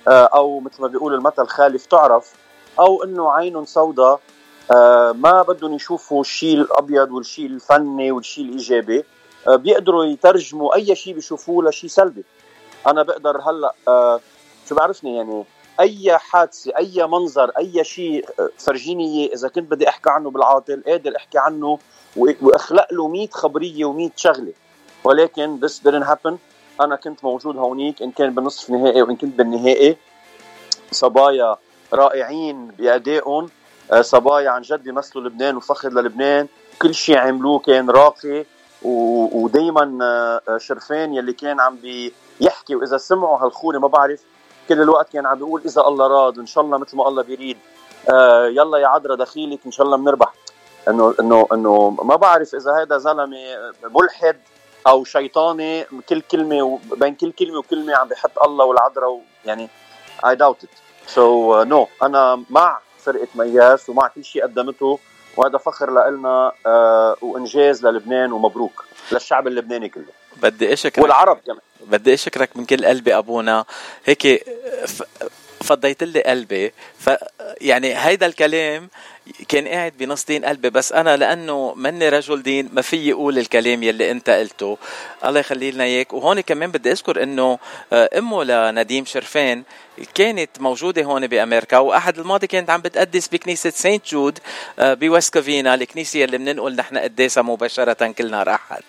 آه، 0.09 0.25
أو 0.25 0.61
مثل 0.61 0.83
ما 0.83 0.89
بيقول 0.89 1.15
المثل 1.15 1.47
خالف 1.47 1.87
تعرف 1.87 2.33
أو 2.79 3.03
إنه 3.05 3.33
عينهم 3.33 3.65
سوداء 3.65 4.21
آه، 4.71 5.13
ما 5.13 5.43
بدهم 5.43 5.75
يشوفوا 5.75 6.21
الشيء 6.21 6.57
الأبيض 6.61 7.11
والشيء 7.13 7.47
الفني 7.47 8.11
والشيء 8.11 8.45
الإيجابي 8.45 9.05
آه، 9.49 9.57
بيقدروا 9.57 10.05
يترجموا 10.05 10.75
أي 10.75 10.95
شيء 10.95 11.15
بيشوفوه 11.15 11.65
لشيء 11.65 11.91
سلبي. 11.91 12.25
أنا 12.87 13.03
بقدر 13.03 13.41
هلأ 13.41 13.75
شو 14.69 14.75
بعرفني 14.75 15.17
يعني؟ 15.17 15.45
أي 15.81 16.19
حادثة 16.19 16.73
أي 16.79 17.07
منظر 17.07 17.51
أي 17.59 17.85
شيء 17.85 18.29
فرجيني 18.59 19.33
إذا 19.35 19.49
كنت 19.49 19.71
بدي 19.71 19.89
أحكي 19.89 20.11
عنه 20.11 20.31
بالعاطل 20.31 20.83
قادر 20.87 21.17
أحكي 21.17 21.39
عنه 21.39 21.79
وأخلق 22.17 22.93
له 22.93 23.09
100 23.09 23.29
خبرية 23.29 23.85
و100 23.93 24.11
شغلة. 24.17 24.53
ولكن 25.05 25.61
this 25.61 25.73
didn't 25.73 26.07
happen. 26.07 26.33
أنا 26.81 26.97
كنت 26.97 27.25
موجود 27.25 27.57
هونيك 27.57 28.03
إن 28.03 28.11
كان 28.11 28.35
بالنصف 28.35 28.71
نهائي 28.71 29.03
وإن 29.03 29.17
كنت 29.17 29.39
بالنهائي. 29.39 29.97
صبايا 30.93 31.57
رائعين 31.93 32.67
بأدائهم. 32.67 33.49
آه، 33.93 34.03
صبايا 34.03 34.51
عن 34.51 34.63
جد 34.63 34.83
بيمثلوا 34.83 35.25
لبنان 35.25 35.57
وفخر 35.57 35.89
للبنان. 35.89 36.49
كل 36.83 36.95
شيء 36.95 37.19
عملوه 37.19 37.59
كان 37.59 37.91
راقي 37.91 38.45
ودائما 38.83 39.99
آه، 40.49 40.59
شرفان 40.59 41.15
يلي 41.15 41.33
كان 41.33 41.61
عم 41.61 41.77
بيحكي. 41.77 42.75
وإذا 42.75 42.97
سمعوا 42.97 43.39
هالخونه 43.39 43.79
ما 43.79 43.89
بعرف 43.89 44.21
كل 44.69 44.81
الوقت 44.81 45.13
كان 45.13 45.27
عم 45.27 45.39
بيقول 45.39 45.63
إذا 45.65 45.81
الله 45.81 46.07
راد 46.07 46.39
وان 46.39 46.47
شاء 46.47 46.65
الله 46.65 46.79
مثل 46.79 46.97
ما 46.97 47.09
الله 47.09 47.23
بيريد. 47.23 47.59
آه 48.11 48.47
يلا 48.47 48.79
يا 48.79 48.87
عذرا 48.87 49.15
دخيلك 49.15 49.61
إن 49.67 49.73
شاء 49.73 49.87
الله 49.87 49.97
بنربح 49.97 50.33
إنه 50.89 51.15
إنه 51.21 51.49
إنه 51.53 51.91
ما 51.91 52.17
بعرف 52.17 52.55
إذا 52.55 52.83
هذا 52.83 52.99
زلمة 52.99 53.37
ملحد 53.85 54.37
أو 54.87 55.05
شيطاني 55.05 55.85
كل 56.09 56.21
كلمة 56.21 56.79
بين 56.97 57.15
كل 57.15 57.33
كلمة 57.33 57.59
وكلمة 57.59 57.97
عم 57.97 58.09
بحط 58.09 58.39
الله 58.39 58.65
والعذراء 58.65 59.21
يعني 59.45 59.69
I 60.27 60.37
doubt 60.37 60.65
it 60.65 60.71
so 61.07 61.63
نو 61.63 61.89
أنا 62.03 62.45
مع 62.51 62.79
فرقة 62.99 63.29
مياس 63.35 63.89
ومع 63.91 64.09
كل 64.09 64.25
شيء 64.25 64.43
قدمته 64.43 64.99
وهذا 65.37 65.59
فخر 65.59 66.11
لنا 66.11 66.53
uh, 66.53 67.23
وإنجاز 67.23 67.87
للبنان 67.87 68.33
ومبروك 68.33 68.85
للشعب 69.13 69.47
اللبناني 69.47 69.89
كله. 69.89 70.13
بدي 70.37 70.73
اشكرك 70.73 71.05
والعرب 71.05 71.39
كمان. 71.47 71.61
بدي 71.87 72.15
أشكرك 72.15 72.57
من 72.57 72.65
كل 72.65 72.87
قلبي 72.87 73.19
أبونا. 73.19 73.65
هيك 74.05 74.47
فضيت 75.61 76.03
لي 76.03 76.23
قلبي. 76.23 76.73
ف 76.99 77.11
يعني 77.61 77.95
هيدا 77.99 78.27
الكلام 78.27 78.89
كان 79.49 79.69
قاعد 79.69 79.93
بنص 79.99 80.25
دين 80.25 80.45
قلبي 80.45 80.71
بس 80.71 80.93
أنا 80.93 81.17
لأنه 81.17 81.75
مني 81.75 82.09
رجل 82.09 82.43
دين 82.43 82.69
ما 82.73 82.83
في 82.83 83.13
أقول 83.13 83.39
الكلام 83.39 83.83
يلي 83.83 84.11
أنت 84.11 84.31
قلته. 84.31 84.79
الله 85.25 85.41
يخلي 85.41 85.71
لنا 85.71 85.85
إياك. 85.85 86.13
وهون 86.13 86.41
كمان 86.41 86.71
بدي 86.71 86.93
اذكر 86.93 87.23
إنه 87.23 87.59
آه، 87.93 88.11
أمه 88.19 88.45
لنديم 88.45 89.05
شرفان 89.05 89.63
كانت 90.15 90.61
موجودة 90.61 91.03
هون 91.03 91.27
بأمريكا 91.27 91.79
وأحد 91.79 92.19
الماضي 92.19 92.47
كانت 92.47 92.71
عم 92.71 92.81
بتقدس 92.81 93.29
بكنيسة 93.29 93.71
Saint 93.71 94.07
Jude 94.07 94.39
آه، 94.79 94.95
ب 94.95 94.99
Westlake 94.99 95.37
الكنيسة 95.37 96.25
اللي 96.25 96.39
بننقل 96.39 96.77
نحن 96.77 96.99
قداسها 96.99 97.43
مباشرة 97.43 98.13
كل 98.13 98.31
نهار 98.31 98.55
أحد. 98.55 98.83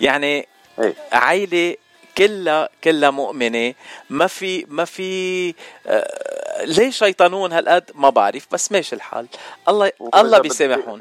يعني 0.00 0.46
إيه. 0.80 0.94
عائله 1.12 1.76
كلها 2.18 2.68
كلها 2.84 3.10
مؤمنة. 3.10 3.74
ما 4.10 4.26
في 4.26 4.66
ما 4.68 4.84
في 4.84 5.54
آه 5.86 6.64
ليش 6.64 6.98
شيطانون 6.98 7.52
هالقد؟ 7.52 7.90
ما 7.94 8.10
بعرف 8.10 8.46
بس 8.52 8.72
ماشي 8.72 8.96
الحال. 8.96 9.26
الله 9.68 9.92
الله 10.14 10.38
بيسامحهم. 10.38 11.00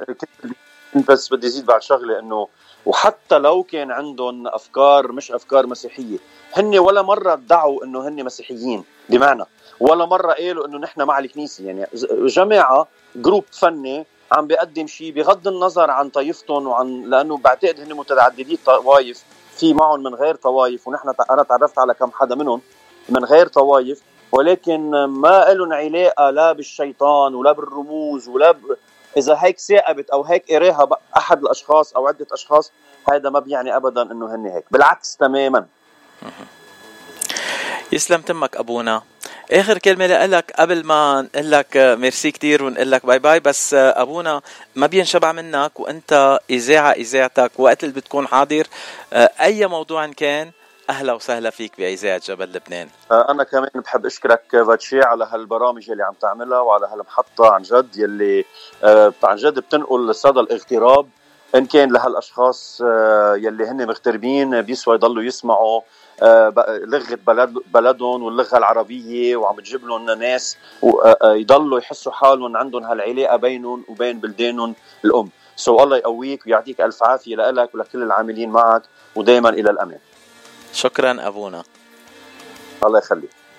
بس 1.10 1.34
بدي 1.34 1.50
زيد 1.50 1.66
بعد 1.66 1.82
شغلة 1.82 2.20
إنه 2.20 2.48
وحتى 2.86 3.38
لو 3.38 3.64
كان 3.64 3.92
عندهم 3.92 4.48
أفكار 4.48 5.12
مش 5.12 5.32
أفكار 5.32 5.68
مسيحية 5.68 6.18
هن 6.54 6.80
ولا 6.80 7.02
مرة 7.02 7.34
ادعوا 7.34 7.84
إنه 7.84 8.08
هن 8.08 8.24
مسيحيين 8.24 8.84
بمعنى 9.10 9.44
ولا 9.80 10.06
مرة 10.06 10.34
قالوا 10.34 10.68
إنه 10.68 10.78
نحن 10.78 11.02
مع 11.02 11.20
الكنيسة. 11.20 11.64
يعني 11.64 11.88
جماعة 12.12 12.88
جروب 13.16 13.46
فني 13.52 14.06
عم 14.32 14.48
بيقدم 14.48 14.88
شيء 14.88 15.12
بغض 15.12 15.48
النظر 15.48 15.92
عن 15.92 16.10
طائفتهم 16.10 16.68
وعن 16.68 17.02
لأنه 17.10 17.38
بعتقد 17.38 17.80
هن 17.80 17.94
متعددي 17.94 18.60
طوائف 18.66 19.24
في 19.58 19.74
معهم 19.74 20.04
من 20.04 20.16
غير 20.16 20.36
طوائف 20.36 20.88
ونحن 20.88 21.14
أنا 21.32 21.44
تعرفت 21.44 21.80
على 21.80 21.94
كم 21.94 22.12
حدا 22.12 22.36
منهم 22.36 22.62
من 23.10 23.26
غير 23.26 23.48
طوائف 23.48 24.02
ولكن 24.32 25.04
ما 25.06 25.54
لهم 25.54 25.74
علاقة 25.74 26.30
لا 26.30 26.52
بالشيطان 26.52 27.36
ولا 27.36 27.52
بالرموز 27.52 28.28
ولا 28.28 28.52
ب... 28.52 28.58
إذا 29.18 29.38
هيك 29.40 29.60
ساقبت 29.60 30.10
أو 30.10 30.24
هيك 30.24 30.52
قراها 30.52 30.90
أحد 31.18 31.42
الأشخاص 31.42 31.94
أو 31.94 32.08
عدة 32.08 32.28
أشخاص 32.32 32.72
هذا 33.12 33.30
ما 33.30 33.40
بيعني 33.40 33.76
ابدا 33.76 34.02
إنه 34.02 34.36
هن 34.36 34.46
هيك 34.46 34.66
بالعكس 34.72 35.18
تماما. 35.18 35.66
يسلم 37.92 38.22
تمك 38.22 38.58
أبونا. 38.58 39.02
آخر 39.52 39.78
كلمة 39.78 40.26
لك 40.26 40.52
قبل 40.60 40.84
ما 40.84 41.22
نقول 41.22 41.52
لك 41.52 41.78
ميرسي 41.78 42.32
كثير 42.32 42.64
ونقول 42.64 42.92
لك 42.92 43.06
bye 43.06 43.20
bye 43.20 43.40
بس 43.40 43.74
أبونا 43.74 44.42
ما 44.76 44.88
بينشبع 44.88 45.32
منك 45.32 45.80
وأنت 45.80 46.40
إذاعة 46.50 46.92
إذاعتك 46.92 47.52
وقت 47.58 47.84
اللي 47.84 47.96
بتكون 47.96 48.28
حاضر. 48.28 48.68
أي 49.14 49.68
موضوع 49.68 50.08
كان 50.08 50.52
أهلا 50.90 51.14
وسهلا 51.14 51.50
فيك 51.50 51.72
بإذاعة 51.78 52.22
جبل 52.26 52.54
لبنان. 52.54 52.88
أنا 53.12 53.44
كمان 53.44 53.70
بحب 53.76 54.06
أشكرك 54.06 54.64
فاتشي 54.68 55.02
على 55.02 55.28
هالبرامج 55.32 55.92
اللي 55.92 56.04
عم 56.04 56.14
تعملها 56.22 56.60
وعلى 56.60 56.88
هالمحطة 56.88 57.54
عن 57.54 57.62
جد 57.62 57.98
يلي 57.98 58.46
عن 59.24 59.36
جد 59.36 59.60
بتنقل 59.60 60.16
صدى 60.16 60.40
الاغتراب. 60.40 61.10
إن 61.56 61.66
كان 61.66 61.92
لهالأشخاص 61.92 62.82
يلي 63.36 63.66
هن 63.66 63.88
مغتربين 63.88 64.62
بيسوى 64.62 64.96
يضلوا 64.96 65.24
يسمعوا 65.24 65.82
آه، 66.22 66.54
لغة 66.68 67.20
بلد 67.28 67.54
بلدهم 67.74 68.24
واللغة 68.24 68.58
العربية 68.58 69.36
وعم 69.36 69.60
تجيب 69.60 69.86
لهم 69.86 70.12
ناس 70.12 70.58
آه، 71.24 71.46
يحسوا 71.78 72.12
حالهم 72.12 72.58
عندهم 72.58 72.84
هالعلاقة 72.84 73.36
بينهم 73.36 73.84
وبين 73.88 74.20
بلدانهم 74.20 74.76
الأم. 75.06 75.30
سو 75.56 75.84
الله 75.84 75.98
يقويك 75.98 76.48
ويعطيك 76.48 76.82
ألف 76.82 77.04
عافية 77.04 77.36
لك 77.36 77.76
ولكل 77.76 78.04
العاملين 78.04 78.50
معك 78.50 78.82
ودائما 79.16 79.50
إلى 79.50 79.72
الامام 79.72 80.00
شكرا 80.74 81.28
أبونا. 81.28 81.64
الله 82.84 83.00
يخليك. 83.00 83.43